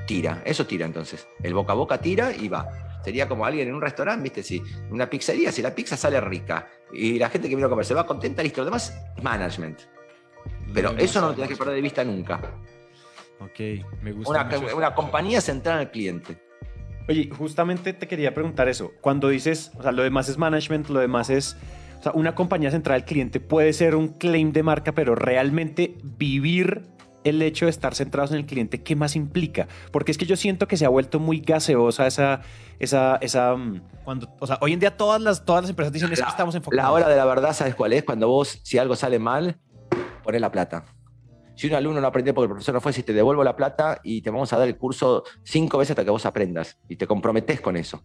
[0.08, 1.28] tira, eso tira entonces.
[1.44, 2.68] El boca a boca tira y va.
[3.04, 4.44] Sería como alguien en un restaurante, ¿viste?
[4.44, 4.62] Si
[4.92, 7.94] una pizzería, si la pizza sale rica y la gente que viene a comer se
[7.94, 8.62] va contenta, listo.
[8.62, 9.80] Lo demás, management.
[10.74, 12.40] Pero eso no lo tienes que perder de vista nunca.
[13.42, 14.48] Ok, me gusta.
[14.48, 16.38] Una, una compañía centrada en el cliente.
[17.10, 18.92] Oye, justamente te quería preguntar eso.
[19.02, 21.58] Cuando dices, o sea, lo demás es management, lo demás es.
[22.00, 25.98] O sea, una compañía centrada del cliente puede ser un claim de marca, pero realmente
[26.04, 26.84] vivir
[27.24, 29.68] el hecho de estar centrados en el cliente, ¿qué más implica?
[29.92, 32.42] Porque es que yo siento que se ha vuelto muy gaseosa esa,
[32.80, 36.10] esa, esa, mm, cuando, o sea, hoy en día todas las, todas las empresas dicen
[36.10, 36.84] que estamos enfocados.
[36.84, 38.04] La hora de la verdad, ¿sabes cuál es?
[38.04, 39.60] Cuando vos, si algo sale mal,
[40.24, 40.86] pones la plata.
[41.62, 44.02] Si un alumno no aprende porque el profesor no fue, si te devuelvo la plata
[44.04, 47.06] y te vamos a dar el curso cinco veces hasta que vos aprendas y te
[47.06, 48.04] comprometes con eso.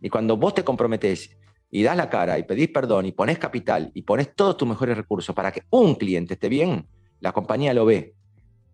[0.00, 1.38] Y cuando vos te comprometes
[1.70, 4.96] y das la cara y pedís perdón y pones capital y pones todos tus mejores
[4.96, 6.88] recursos para que un cliente esté bien,
[7.20, 8.16] la compañía lo ve.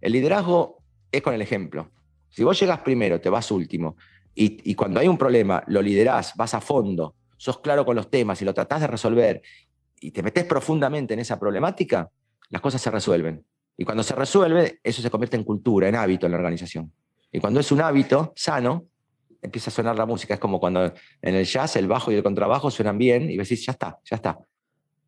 [0.00, 0.78] El liderazgo
[1.12, 1.90] es con el ejemplo.
[2.30, 3.98] Si vos llegas primero, te vas último
[4.34, 8.08] y, y cuando hay un problema, lo liderás, vas a fondo, sos claro con los
[8.08, 9.42] temas y lo tratás de resolver
[10.00, 12.08] y te metes profundamente en esa problemática,
[12.48, 13.44] las cosas se resuelven.
[13.76, 16.92] Y cuando se resuelve, eso se convierte en cultura, en hábito en la organización.
[17.32, 18.86] Y cuando es un hábito sano,
[19.42, 20.34] empieza a sonar la música.
[20.34, 23.64] Es como cuando en el jazz el bajo y el contrabajo suenan bien y decís,
[23.66, 24.38] ya está, ya está.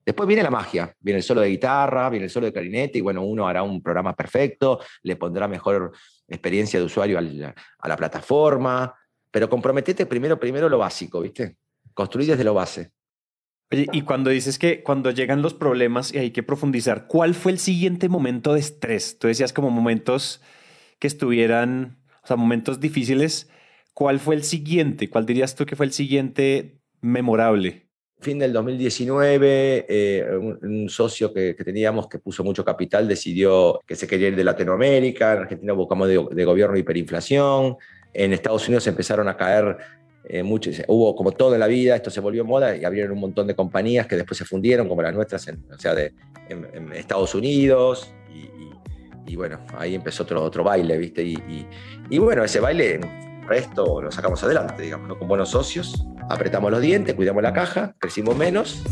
[0.04, 3.00] Después viene la magia, viene el solo de guitarra, viene el solo de clarinete y
[3.00, 5.92] bueno, uno hará un programa perfecto, le pondrá mejor
[6.28, 8.94] experiencia de usuario a la plataforma,
[9.30, 11.56] pero comprometete primero, primero lo básico, ¿viste?
[11.92, 12.92] Construir desde lo base.
[13.70, 17.58] Y cuando dices que cuando llegan los problemas y hay que profundizar, ¿cuál fue el
[17.58, 19.18] siguiente momento de estrés?
[19.18, 20.40] Tú decías como momentos
[21.00, 23.50] que estuvieran, o sea, momentos difíciles.
[23.92, 25.10] ¿Cuál fue el siguiente?
[25.10, 27.86] ¿Cuál dirías tú que fue el siguiente memorable?
[28.20, 30.26] Fin del 2019, eh,
[30.62, 35.32] un, socio que, teníamos que puso mucho capital decidió que se quería ir de Latinoamérica.
[35.32, 37.76] En Argentina buscamos de, de gobierno hiperinflación.
[38.14, 39.76] En Estados Unidos empezaron a caer
[40.28, 40.42] eh,
[40.88, 43.54] hubo como todo en la vida, esto se volvió moda y abrieron un montón de
[43.54, 46.14] compañías que después se fundieron, como las nuestras, en, o sea, de,
[46.48, 48.10] en, Estados Unidos.
[49.28, 51.22] Y, bueno, ahí empezó otro, otro baile, ¿viste?
[51.22, 53.00] Y, bueno, ese baile,
[53.52, 58.36] esto lo sacamos adelante, digamos, con buenos socios, apretamos los dientes, cuidamos la caja, crecimos
[58.36, 58.82] menos.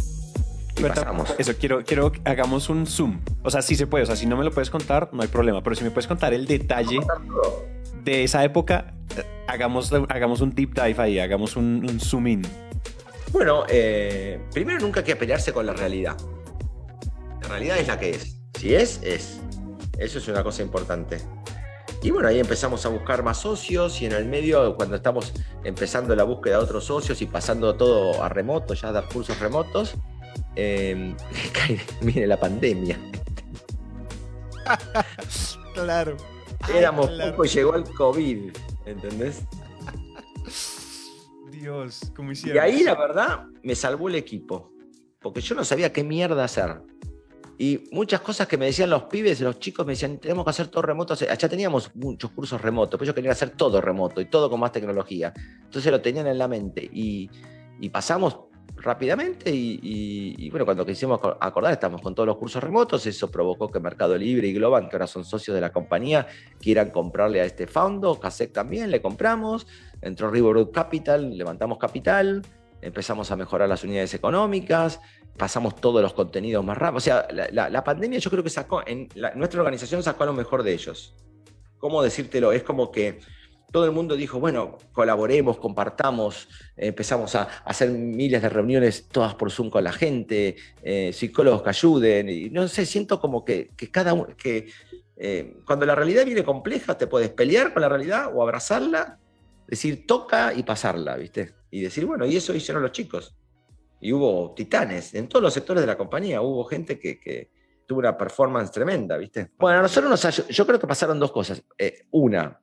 [0.76, 1.34] Y pasamos.
[1.38, 3.20] Eso, quiero, quiero que hagamos un zoom.
[3.44, 4.02] O sea, sí se puede.
[4.02, 5.62] O sea, si no me lo puedes contar, no hay problema.
[5.62, 6.98] Pero si me puedes contar el detalle
[8.04, 8.94] de esa época,
[9.46, 12.42] hagamos, hagamos un deep dive ahí, hagamos un, zoom in.
[13.32, 16.16] Bueno, eh, primero nunca hay que pelearse con la realidad.
[17.42, 18.40] La realidad es la que es.
[18.58, 19.40] Si es, es.
[19.98, 21.18] Eso es una cosa importante.
[22.02, 25.32] Y bueno, ahí empezamos a buscar más socios y en el medio, cuando estamos
[25.64, 29.38] empezando la búsqueda de otros socios y pasando todo a remoto, ya a dar cursos
[29.40, 29.94] remotos,
[30.56, 31.14] eh,
[32.02, 32.98] viene la pandemia.
[35.74, 36.16] claro.
[36.72, 38.52] Éramos poco y llegó el COVID,
[38.86, 39.42] ¿entendés?
[41.50, 42.56] Dios, ¿cómo hicieron?
[42.56, 44.72] Y ahí la verdad me salvó el equipo,
[45.20, 46.82] porque yo no sabía qué mierda hacer.
[47.56, 50.68] Y muchas cosas que me decían los pibes, los chicos me decían, tenemos que hacer
[50.68, 51.14] todo remoto.
[51.14, 54.72] Ya teníamos muchos cursos remotos, pero yo quería hacer todo remoto y todo con más
[54.72, 55.32] tecnología.
[55.62, 56.88] Entonces lo tenían en la mente.
[56.92, 57.30] Y,
[57.80, 58.40] y pasamos
[58.76, 63.80] rápidamente y, bueno, cuando quisimos acordar, estamos con todos los cursos remotos, eso provocó que
[63.80, 66.26] Mercado Libre y Globan, que ahora son socios de la compañía,
[66.60, 69.66] quieran comprarle a este fondo, Casec también, le compramos,
[70.02, 72.42] entró Riverwood Capital, levantamos capital,
[72.82, 75.00] empezamos a mejorar las unidades económicas,
[75.36, 76.98] pasamos todos los contenidos más rápido.
[76.98, 80.74] O sea, la, pandemia yo creo que sacó, en nuestra organización sacó lo mejor de
[80.74, 81.14] ellos.
[81.78, 82.52] ¿Cómo decírtelo?
[82.52, 83.20] Es como que
[83.74, 89.50] todo el mundo dijo, bueno, colaboremos, compartamos, empezamos a, hacer miles de reuniones todas por
[89.50, 94.14] Zoom con la gente, eh, psicólogos que ayuden, y no sé, siento como que, cada
[94.14, 94.68] uno, que
[95.16, 99.18] eh, cuando la realidad viene compleja, te puedes pelear con la realidad o abrazarla,
[99.66, 101.54] decir toca y pasarla, ¿viste?
[101.72, 103.34] Y decir, bueno, y eso hicieron los chicos.
[104.00, 107.50] Y hubo titanes en todos los sectores de la compañía, hubo gente que,
[107.86, 109.50] tuvo una performance tremenda, ¿viste?
[109.58, 111.60] Bueno, nosotros nos, yo creo que pasaron dos cosas.
[111.76, 112.60] Eh, una,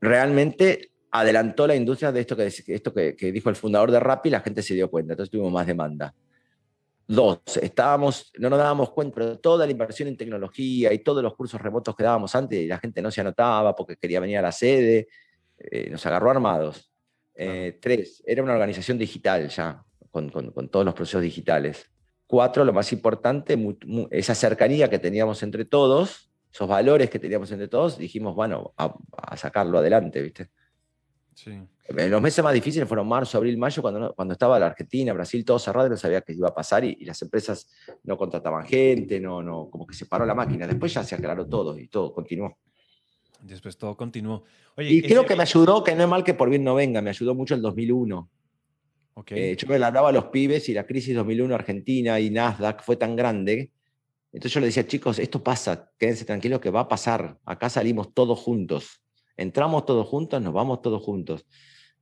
[0.00, 4.40] realmente adelantó la industria de esto que, esto que, dijo el fundador de Rappi, la
[4.40, 6.14] gente se dio cuenta, entonces tuvimos más demanda.
[7.08, 11.34] Dos, estábamos, no nos dábamos cuenta, pero toda la inversión en tecnología y todos los
[11.34, 14.42] cursos remotos que dábamos antes, y la gente no se anotaba porque quería venir a
[14.42, 15.08] la sede,
[15.58, 16.90] eh, nos agarró armados.
[17.34, 21.88] Eh, tres, era una organización digital ya, con, con, todos los procesos digitales.
[22.26, 23.56] Cuatro, lo más importante,
[24.10, 29.36] esa cercanía que teníamos entre todos, esos valores que teníamos entre todos, dijimos, bueno, a,
[29.36, 30.50] sacarlo adelante, ¿viste?
[31.34, 31.52] Sí.
[31.88, 35.58] Los meses más difíciles fueron marzo, abril, mayo, cuando, cuando estaba la Argentina, Brasil, todo
[35.58, 37.70] cerrado y no sabía qué iba a pasar y, las empresas
[38.04, 40.66] no contrataban gente, no, no, como que se paró la máquina.
[40.66, 42.56] Después ya se aclaró todo y todo continuó.
[43.42, 44.44] Después todo continuó.
[44.78, 47.10] y creo que me ayudó, que no es mal que por bien no venga, me
[47.10, 48.30] ayudó mucho el 2001.
[49.14, 49.38] Okay.
[49.52, 52.96] Eh, yo me hablaba a los pibes y la crisis 2001 Argentina y Nasdaq fue
[52.96, 53.70] tan grande
[54.36, 57.38] entonces yo le decía, chicos, esto pasa, quédense tranquilos que va a pasar.
[57.46, 59.00] Acá salimos todos juntos.
[59.34, 61.46] Entramos todos juntos, nos vamos todos juntos.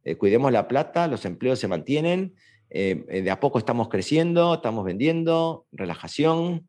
[0.03, 2.35] Eh, cuidemos la plata, los empleos se mantienen,
[2.71, 6.69] eh, eh, de a poco estamos creciendo, estamos vendiendo, relajación.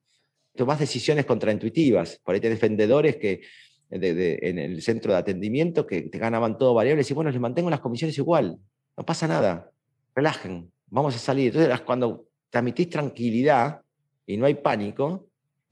[0.55, 2.21] Tomás decisiones contraintuitivas.
[2.23, 3.41] Por ahí tenés vendedores que
[3.89, 7.79] en el centro de atendimiento que te ganaban todo variables y bueno, les mantengo las
[7.79, 8.59] comisiones igual.
[8.95, 9.71] No pasa nada.
[10.13, 11.47] Relajen, vamos a salir.
[11.47, 13.81] Entonces, cuando transmitís tranquilidad
[14.27, 15.24] y no hay pánico,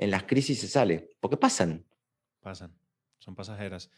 [0.04, 1.86] en las crisis se sale, porque pasan.
[2.42, 2.74] Pasan,
[3.20, 3.90] son pasajeras.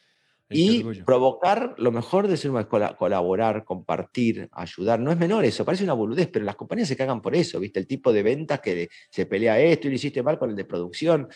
[0.47, 4.99] y provocar lo mejor de ser colaborar, compartir, ayudar.
[4.99, 7.79] No es menor eso, parece una boludez, pero las compañías se cagan por eso, ¿viste?
[7.79, 10.65] El tipo de ventas que se pelea esto y lo hiciste mal con el de
[10.65, 11.27] producción.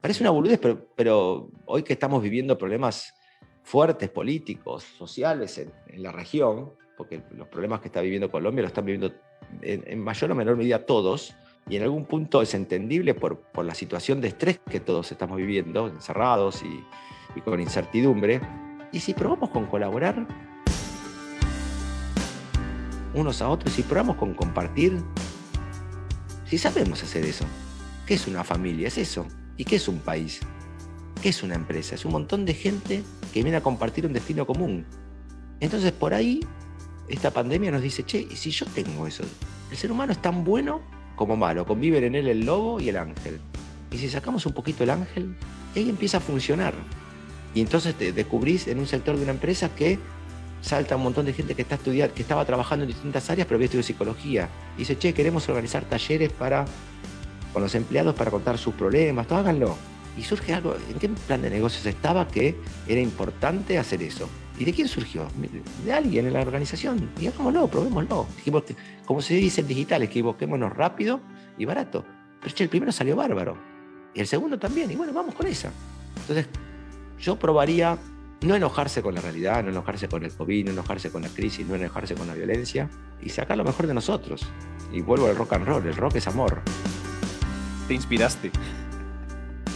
[0.00, 3.12] Parece una boludez, pero, pero hoy que estamos viviendo problemas
[3.62, 8.86] fuertes políticos, sociales en, la región, porque los problemas que está viviendo Colombia lo están
[8.86, 9.12] viviendo
[9.60, 11.34] en mayor o menor medida todos,
[11.68, 15.36] y en algún punto es entendible por, por la situación de estrés que todos estamos
[15.36, 16.84] viviendo, encerrados y,
[17.42, 18.40] con incertidumbre.
[18.90, 20.26] Y si probamos con colaborar
[23.14, 25.02] unos a otros, si probamos con compartir,
[26.46, 27.44] si sabemos hacer eso,
[28.06, 28.88] ¿qué es una familia?
[28.88, 29.26] Es eso.
[29.56, 30.40] ¿Y qué es un país?
[31.22, 31.94] ¿Qué es una empresa?
[31.94, 33.02] Es un montón de gente
[33.32, 34.86] que viene a compartir un destino común.
[35.60, 36.40] Entonces por ahí
[37.08, 39.24] esta pandemia nos dice, che, ¿y si yo tengo eso?
[39.70, 41.66] El ser humano es tan bueno como malo.
[41.66, 43.40] Conviven en él el lobo y el ángel.
[43.90, 45.34] Y si sacamos un poquito el ángel,
[45.76, 46.72] ahí empieza a funcionar.
[47.54, 49.98] Y entonces te descubrís en un sector de una empresa que
[50.62, 53.56] salta un montón de gente que está estudiando, que estaba trabajando en distintas áreas, pero
[53.56, 54.48] había estudiado psicología.
[54.76, 56.64] Y dice, che, queremos organizar talleres para,
[57.52, 59.76] con los empleados para contar sus problemas, todo háganlo.
[60.16, 62.56] Y surge algo, ¿en qué plan de negocios estaba que
[62.88, 64.28] era importante hacer eso?
[64.58, 65.28] ¿Y de quién surgió?
[65.84, 67.10] De alguien en la organización.
[67.20, 68.26] Y hagámoslo, probémoslo.
[68.36, 68.64] Dijimos,
[69.06, 71.20] como se dice en digital, equivoquémonos rápido
[71.56, 72.04] y barato.
[72.40, 73.56] Pero che, el primero salió bárbaro.
[74.14, 74.90] Y el segundo también.
[74.90, 75.70] Y bueno, vamos con esa.
[76.22, 76.48] Entonces,
[77.20, 77.96] yo probaría
[78.40, 81.66] no enojarse con la realidad, no enojarse con el COVID, no enojarse con la crisis,
[81.66, 82.88] no enojarse con la violencia
[83.20, 84.42] y sacar lo mejor de nosotros.
[84.92, 86.62] Y vuelvo al rock and roll, el rock es amor.
[87.86, 88.50] Te inspiraste.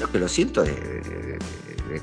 [0.01, 1.39] Lo que lo siento de,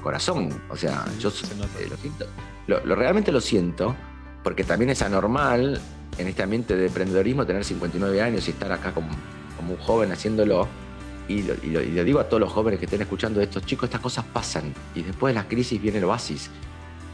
[0.01, 2.25] corazón, o sea, yo eh, lo siento,
[2.69, 3.95] lo, realmente lo siento,
[4.43, 5.79] porque también es anormal
[6.17, 10.67] en este ambiente de emprendedorismo tener 59 años y estar acá como, un joven haciéndolo.
[11.27, 11.53] Y lo,
[12.03, 15.34] digo a todos los jóvenes que estén escuchando esto, chicos, estas cosas pasan y después
[15.34, 16.49] de la crisis viene el oasis.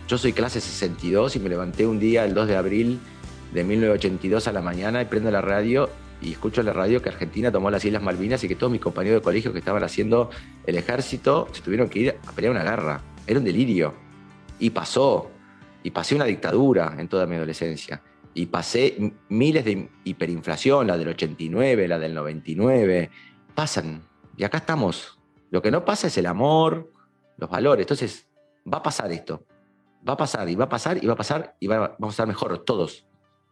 [0.07, 2.99] Yo soy clase 62 y me levanté un día, el 2 de abril
[3.53, 5.89] de 1982 a la mañana y prendo la radio
[6.21, 8.82] y escucho en la radio que Argentina tomó las Islas Malvinas y que todos mis
[8.82, 10.29] compañeros de colegio que estaban haciendo
[10.65, 13.01] el ejército se tuvieron que ir a pelear una guerra.
[13.27, 13.93] Era un delirio.
[14.59, 15.34] Y pasó.
[15.86, 18.01] Y pasé una dictadura en toda mi adolescencia.
[18.33, 23.11] Y pasé miles de hiperinflación, la del 89, la del 99.
[23.53, 24.01] Pasan.
[24.36, 25.19] Y acá estamos.
[25.51, 26.91] Lo que no pasa es el amor,
[27.38, 27.83] los valores.
[27.83, 28.27] Entonces,
[28.65, 29.45] va a pasar esto.
[30.09, 32.27] Va a pasar y va a pasar y va a pasar y vamos a estar
[32.27, 33.05] mejor todos.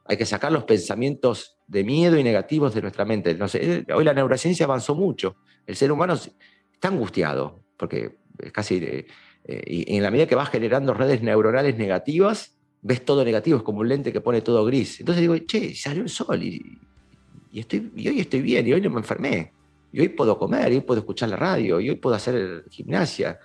[0.05, 3.35] Hay que sacar los pensamientos de miedo y negativos de nuestra mente.
[3.35, 5.35] No sé, eh, hoy la neurociencia avanzó mucho.
[5.67, 9.05] El ser humano está angustiado, porque es casi...
[9.45, 13.63] Eh, y en la medida que vas generando redes neuronales negativas, ves todo negativo, es
[13.63, 14.99] como un lente que pone todo gris.
[14.99, 16.79] Entonces digo, che, salió el sol y,
[17.53, 19.51] estoy, y hoy estoy bien, y hoy no me enfermé,
[19.91, 23.39] y hoy puedo comer, y hoy puedo escuchar la radio, y hoy puedo hacer gimnasia.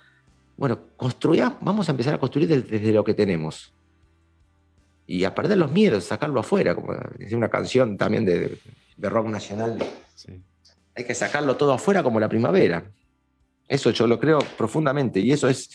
[0.57, 3.73] Bueno, construya, vamos a empezar a construir desde, lo que tenemos.
[5.07, 8.57] Y a perder los miedos, sacarlo afuera, como es una canción también de,
[8.97, 9.79] rock nacional.
[10.95, 12.83] Hay que sacarlo todo afuera como la primavera.
[13.69, 15.69] Eso yo lo creo profundamente y eso es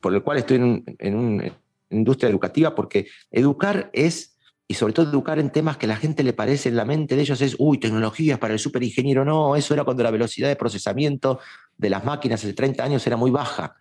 [0.00, 1.52] por el cual estoy en, en una
[1.90, 4.36] industria educativa, porque educar es,
[4.66, 7.22] y sobre todo educar en temas que la gente le parece en la mente de
[7.22, 9.24] ellos es, uy, tecnologías para el superingeniero.
[9.24, 11.40] No, eso era cuando la velocidad de procesamiento
[11.76, 13.74] de las máquinas hace 30 años era muy baja.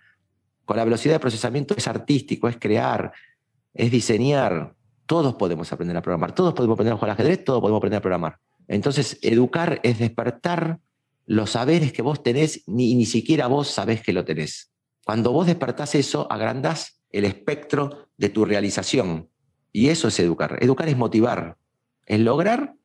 [0.66, 3.12] Con la velocidad de procesamiento es artístico, es crear,
[3.74, 4.74] es diseñar.
[5.06, 7.98] Todos podemos aprender a programar, todos podemos aprender a jugar al ajedrez, todos podemos aprender
[7.98, 8.40] a programar.
[8.68, 10.80] Entonces, educar es despertar
[11.32, 14.74] los saberes que vos tenés ni, ni siquiera vos sabés que lo tenés.
[15.06, 19.30] Cuando vos despertás eso, agrandás el espectro de tu realización.
[19.72, 20.58] Y eso es educar.
[20.60, 21.58] Educar es motivar,
[22.06, 22.76] es lograr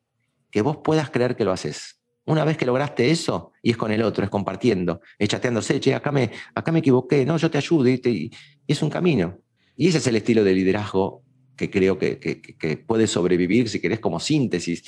[0.49, 1.99] que vos puedas creer que lo haces.
[2.23, 5.93] Una vez que lograste eso, y es con el otro, es compartiendo, es chateándose, che,
[5.93, 8.31] acá me, acá me equivoqué, no, yo te ayudo, y,
[8.65, 9.39] es un camino.
[9.75, 11.21] Y ese es el estilo de liderazgo
[11.57, 14.85] que creo que, que puede sobrevivir, si querés, como síntesis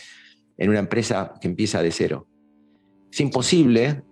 [0.57, 2.28] en una empresa que empieza de cero.
[3.12, 4.03] Es imposible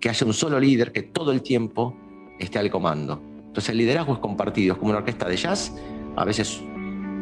[0.00, 1.96] que haya un solo líder que todo el tiempo
[2.38, 3.20] esté al comando.
[3.38, 5.74] Entonces el liderazgo es compartido, es como una orquesta de jazz,
[6.16, 6.62] a veces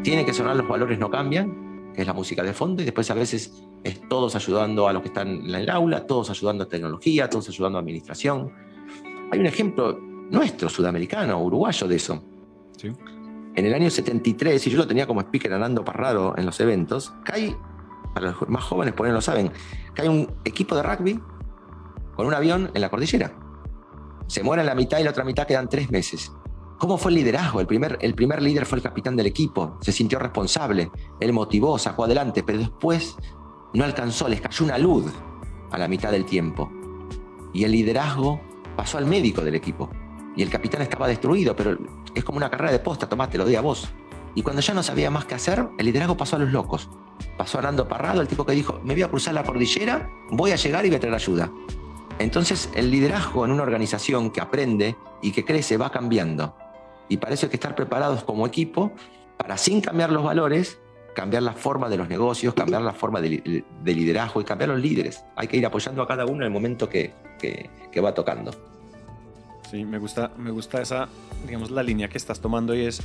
[0.02, 3.10] tiene que sonar los valores no cambian, que es la música de fondo, y después
[3.10, 6.68] a veces es todos ayudando a los que están en el aula, todos ayudando a
[6.68, 8.52] tecnología, todos ayudando a administración.
[9.30, 9.98] Hay un ejemplo
[10.30, 12.22] nuestro, sudamericano, uruguayo de eso.
[13.54, 17.12] En el año 73, y yo lo tenía como speaker andando Parrado en los eventos,
[17.24, 17.56] cae
[18.14, 19.52] para los más jóvenes por ahí no lo saben,
[19.94, 21.20] que hay un equipo de rugby
[22.14, 23.32] con un avión en la cordillera.
[24.26, 26.32] Se muere en la mitad y la otra mitad quedan tres meses.
[26.78, 27.60] ¿Cómo fue el liderazgo?
[27.60, 30.90] El primer, el primer líder fue el capitán del equipo, se sintió responsable,
[31.20, 33.16] él motivó, sacó adelante, pero después
[33.74, 35.04] no alcanzó, les cayó una luz
[35.70, 36.70] a la mitad del tiempo.
[37.52, 38.40] Y el liderazgo
[38.76, 39.90] pasó al médico del equipo.
[40.36, 41.76] Y el capitán estaba destruido, pero
[42.14, 43.92] es como una carrera de posta, tomate, lo di a vos.
[44.34, 46.88] Y cuando ya no sabía más qué hacer, el liderazgo pasó a los locos.
[47.36, 50.52] Pasó a Nando Parrado, el tipo que dijo, me voy a cruzar la cordillera, voy
[50.52, 51.50] a llegar y voy a traer ayuda.
[52.18, 56.54] Entonces el liderazgo en una organización que aprende y que crece va cambiando.
[57.08, 58.92] Y para eso hay que estar preparados como equipo
[59.36, 60.78] para, sin cambiar los valores,
[61.14, 65.24] cambiar la forma de los negocios, cambiar la forma de, liderazgo y cambiar los líderes.
[65.34, 68.52] Hay que ir apoyando a cada uno en el momento que, que, va tocando.
[69.70, 71.08] Sí, me gusta, me gusta esa,
[71.46, 73.00] digamos, la línea que estás tomando y es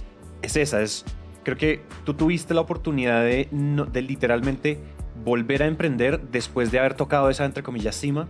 [0.46, 1.06] es esa, es,
[1.44, 3.48] creo que tú tuviste la oportunidad de,
[4.02, 4.80] literalmente
[5.24, 8.28] volver a emprender después de haber tocado esa, entre comillas, cima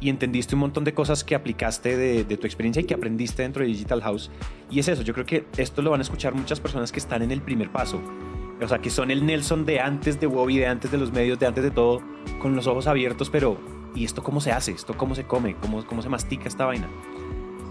[0.00, 3.42] y entendiste un montón de cosas que aplicaste de, de, tu experiencia y que aprendiste
[3.42, 4.30] dentro de Digital House.
[4.70, 7.22] Y es eso, yo creo que esto lo van a escuchar muchas personas que están
[7.22, 8.00] en el primer paso.
[8.60, 11.38] O sea, que son el Nelson de antes de Bobby, de antes de los medios,
[11.38, 12.02] de antes de todo,
[12.40, 13.58] con los ojos abiertos, pero
[13.94, 14.72] ¿y esto cómo se hace?
[14.72, 15.56] ¿Esto cómo se come?
[15.60, 16.88] ¿Cómo, cómo se mastica esta vaina?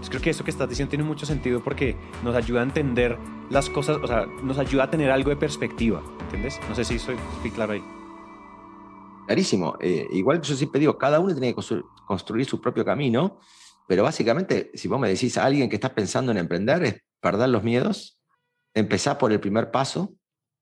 [0.06, 3.18] Pues creo que eso que estás diciendo tiene mucho sentido porque nos ayuda a entender
[3.50, 6.60] las cosas, o sea, nos ayuda a tener algo de perspectiva, ¿entiendes?
[6.68, 7.16] No sé si soy,
[7.52, 7.82] claro ahí.
[9.26, 9.76] Clarísimo.
[9.80, 13.40] Eh, igual que yo siempre digo, cada uno tiene que construir su propio camino,
[13.88, 17.48] pero básicamente, si vos me decís a alguien que está pensando en emprender, es perder
[17.48, 18.20] los miedos,
[18.74, 20.14] empezar por el primer paso,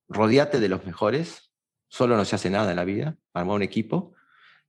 [0.08, 1.52] rodeate de los mejores,
[1.88, 4.14] solo no se hace nada en la vida, armar un equipo,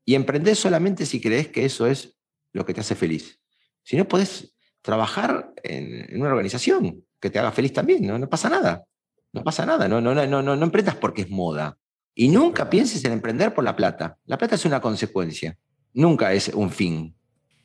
[0.04, 2.18] y emprender solamente si crees que eso es
[2.52, 3.40] lo que te hace feliz.
[3.82, 4.55] Si no podés
[4.86, 8.86] trabajar en, una organización que te haga feliz también, no, no pasa nada.
[9.34, 11.78] No pasa nada, no, no, no, no, no emprendas porque es moda.
[12.14, 14.18] Y nunca pienses en emprender por la plata.
[14.26, 15.58] La plata es una consecuencia,
[15.94, 17.18] nunca es un fin.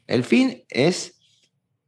[0.09, 1.21] El fin es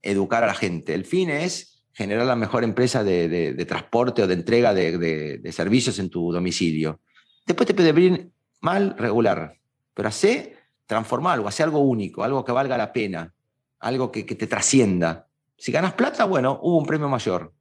[0.02, 4.34] educar a la gente, el fin es generar la mejor empresa de, transporte o de
[4.34, 7.00] entrega de, servicios en tu domicilio.
[7.46, 8.30] Después te puede venir
[8.60, 9.58] mal, regular,
[9.94, 10.56] pero hace
[10.86, 13.34] transformar algo, hace algo único, algo que valga la pena,
[13.82, 15.28] algo que, te trascienda.
[15.56, 17.52] Si ganas plata, bueno, hubo un premio mayor.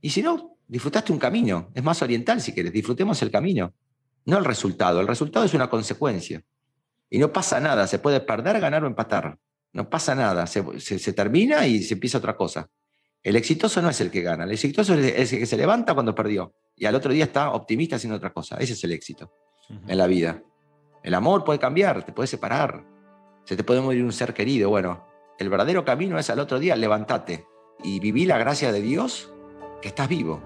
[0.00, 1.70] Y si no, disfrutaste un camino.
[1.74, 3.74] Es más oriental si quieres, disfrutemos el camino,
[4.26, 5.00] no el resultado.
[5.00, 6.42] El resultado es una consecuencia.
[7.10, 9.38] Y no pasa nada, se puede perder, ganar o empatar.
[9.72, 12.68] No pasa nada, se, termina y se empieza otra cosa.
[13.22, 16.14] El exitoso no es el que gana, el exitoso es el que se levanta cuando
[16.14, 18.56] perdió y al otro día está optimista haciendo otra cosa.
[18.58, 19.32] Ese es el éxito
[19.86, 20.42] en la vida.
[21.02, 22.84] El amor puede cambiar, te puede separar,
[23.44, 24.70] se te puede morir un ser querido.
[24.70, 25.08] Bueno,
[25.38, 27.46] el verdadero camino es al otro día, levántate
[27.82, 29.32] y viví la gracia de Dios
[29.80, 30.42] que estás vivo.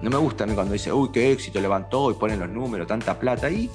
[0.00, 2.86] No me gusta a mí cuando dice, uy, qué éxito levantó y ponen los números,
[2.86, 3.50] tanta plata.
[3.50, 3.68] Y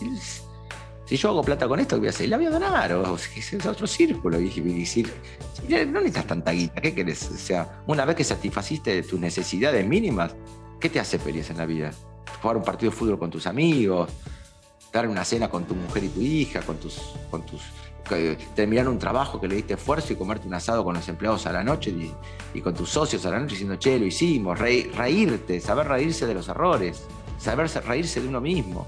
[1.06, 2.30] Si yo hago plata con esto, ¿qué voy a hacer?
[2.30, 4.40] La voy a donar, o, es otro círculo.
[4.40, 5.14] Y, decir,
[5.70, 7.30] no necesitas tanta guita, ¿qué querés?
[7.30, 10.36] O sea, una vez que satisfaciste tus necesidades mínimas,
[10.80, 11.92] ¿qué te hace feliz en la vida?
[12.42, 14.10] Jugar un partido de fútbol con tus amigos,
[14.94, 17.62] dar una cena con tu mujer y tu hija, con tus, con tus
[18.54, 21.54] terminar un trabajo que le diste esfuerzo y comerte un asado con los empleados a
[21.54, 21.92] la noche
[22.54, 26.34] y, con tus socios a la noche diciendo, che, lo hicimos, reírte, saber reírse de
[26.34, 27.06] los errores,
[27.40, 28.86] saber reírse de uno mismo,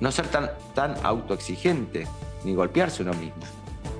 [0.00, 2.06] no ser tan, tan autoexigente,
[2.44, 3.42] ni golpearse uno mismo.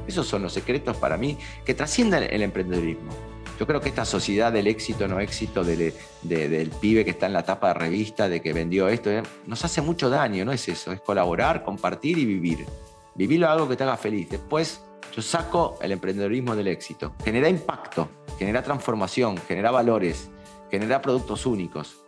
[0.06, 3.12] Esos son los secretos para mí que trascienden el emprendedurismo.
[3.58, 7.32] Yo creo que esta sociedad del éxito, no éxito, del, del pibe que está en
[7.32, 10.68] la tapa de revista, de que vendió esto, eh, nos hace mucho daño, no es
[10.68, 12.66] eso, es colaborar, compartir y vivir.
[13.14, 14.28] Vivilo algo que te haga feliz.
[14.28, 14.82] Después
[15.14, 17.14] yo saco el emprendedorismo del éxito.
[17.24, 20.28] Genera impacto, genera transformación, genera valores,
[20.70, 22.00] genera productos únicos.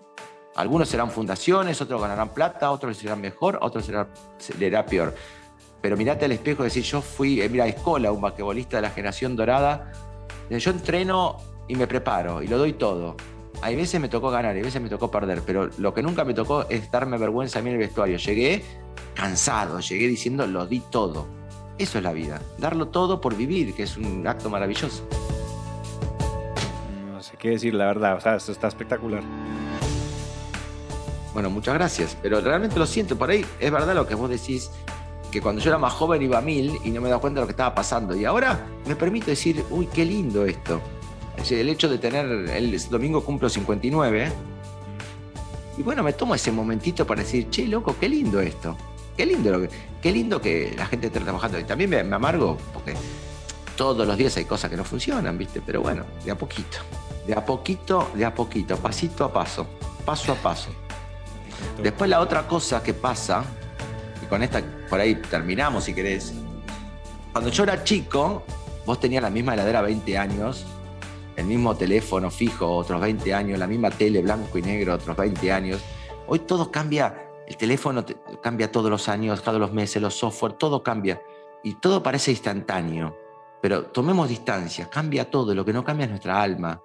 [0.56, 5.14] Algunos serán fundaciones, otros ganarán plata, otros serán mejor, otros serán, será peor.
[5.80, 8.90] Pero mirate al espejo y decir, yo fui, eh, mira, Escola, un basquetbolista de la
[8.90, 9.92] generación dorada,
[10.50, 11.36] yo entreno
[11.68, 13.16] y me preparo y lo doy todo.
[13.62, 16.34] Hay veces me tocó ganar, hay veces me tocó perder, pero lo que nunca me
[16.34, 18.18] tocó es darme vergüenza a mí en el vestuario.
[18.18, 18.62] Llegué
[19.14, 21.26] cansado, llegué diciendo lo di todo.
[21.78, 25.06] Eso es la vida, darlo todo por vivir, que es un acto maravilloso.
[27.12, 29.22] No sé qué decir, la verdad, o sea, esto está espectacular.
[31.34, 34.70] Bueno, muchas gracias, pero realmente lo siento, por ahí es verdad lo que vos decís,
[35.30, 37.42] que cuando yo era más joven iba a mil y no me daba cuenta de
[37.42, 38.14] lo que estaba pasando.
[38.14, 40.80] Y ahora me permito decir, uy, qué lindo esto.
[41.50, 44.32] El hecho de tener, el domingo cumplo 59,
[45.78, 48.76] y bueno, me tomo ese momentito para decir, che, loco, qué lindo esto.
[49.16, 49.70] Qué lindo, lo que,
[50.00, 51.58] qué lindo que la gente esté trabajando.
[51.58, 52.94] Y también me, amargo porque
[53.76, 55.60] todos los días hay cosas que no funcionan, ¿viste?
[55.64, 56.78] Pero bueno, de a poquito.
[57.26, 59.66] De a poquito, de a poquito, pasito a paso,
[60.04, 60.70] paso a paso.
[61.82, 63.44] Después la otra cosa que pasa,
[64.26, 66.34] y con esta por ahí terminamos si querés.
[67.32, 68.44] Cuando yo era chico,
[68.84, 70.66] vos tenías la misma heladera 20 años,
[71.36, 75.52] el mismo teléfono fijo otros 20 años, la misma tele blanco y negro otros 20
[75.52, 75.80] años.
[76.26, 78.04] Hoy todo cambia el teléfono
[78.42, 81.22] cambia todos los años, todos los meses, los software, todo cambia.
[81.62, 83.16] Y todo parece instantáneo.
[83.62, 85.54] Pero tomemos distancia, cambia todo.
[85.54, 86.82] Lo que no cambia es nuestra alma,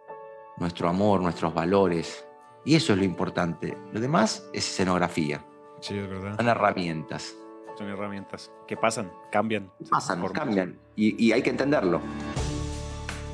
[0.57, 2.25] nuestro amor, nuestros valores.
[2.63, 3.75] Y eso es lo importante.
[3.91, 5.43] Lo demás es escenografía.
[5.81, 6.37] Sí, es verdad.
[6.37, 7.35] Son herramientas.
[7.77, 9.71] Son herramientas que pasan, cambian.
[9.89, 10.77] Pasan, cambian.
[10.95, 11.99] Y, y hay que entenderlo.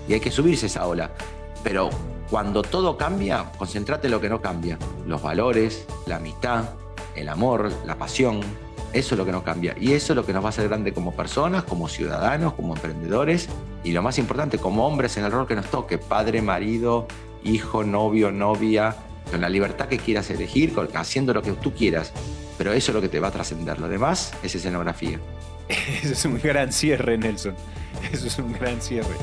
[0.07, 1.11] Y hay que subirse esa ola.
[1.63, 1.89] Pero
[2.29, 4.77] cuando todo cambia, concéntrate en lo que no cambia.
[5.05, 6.69] Los valores, la amistad,
[7.15, 8.41] el amor, la pasión,
[8.93, 9.75] eso es lo que nos cambia.
[9.79, 12.73] Y eso es lo que nos va a hacer grande como personas, como ciudadanos, como
[12.75, 13.49] emprendedores
[13.83, 17.07] y lo más importante, como hombres en el rol que nos toque, padre, marido,
[17.43, 18.95] hijo, novio, novia,
[19.29, 22.13] con la libertad que quieras elegir, haciendo lo que tú quieras.
[22.57, 23.79] Pero eso es lo que te va a trascender.
[23.79, 25.19] Lo demás es escenografía.
[26.01, 27.53] Eso es un gran cierre, Nelson.
[28.11, 29.15] Eso es un gran cierre.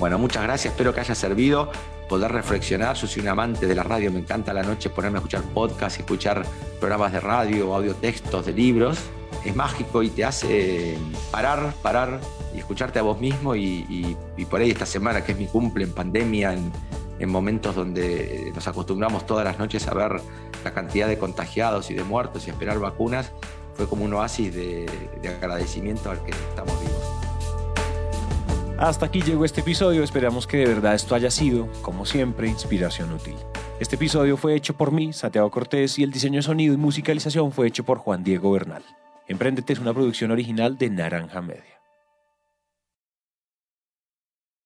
[0.00, 0.72] Bueno, muchas gracias.
[0.72, 1.70] Espero que haya servido
[2.08, 2.96] poder reflexionar.
[2.96, 5.98] Yo soy un amante de la radio, me encanta la noche ponerme a escuchar podcasts,
[5.98, 6.44] escuchar
[6.80, 8.98] programas de radio, audio textos de libros.
[9.44, 10.98] Es mágico y te hace
[11.30, 12.20] parar, parar
[12.54, 13.56] y escucharte a vos mismo.
[13.56, 14.16] Y,
[14.50, 16.54] por ahí esta semana, que es mi cumple en pandemia,
[17.22, 20.20] en, momentos donde nos acostumbramos todas las noches a ver
[20.64, 23.32] la cantidad de contagiados y de muertos y esperar vacunas,
[23.74, 27.22] fue como un oasis de, de agradecimiento al que estamos vivos.
[28.78, 33.12] Hasta aquí llegó este episodio, esperamos que de verdad esto haya sido, como siempre, inspiración
[33.12, 33.36] útil.
[33.78, 37.52] Este episodio fue hecho por mí, Santiago Cortés, y el diseño de sonido y musicalización
[37.52, 38.84] fue hecho por Juan Diego Bernal.
[39.28, 41.71] Emprendete es una producción original de Naranja Media.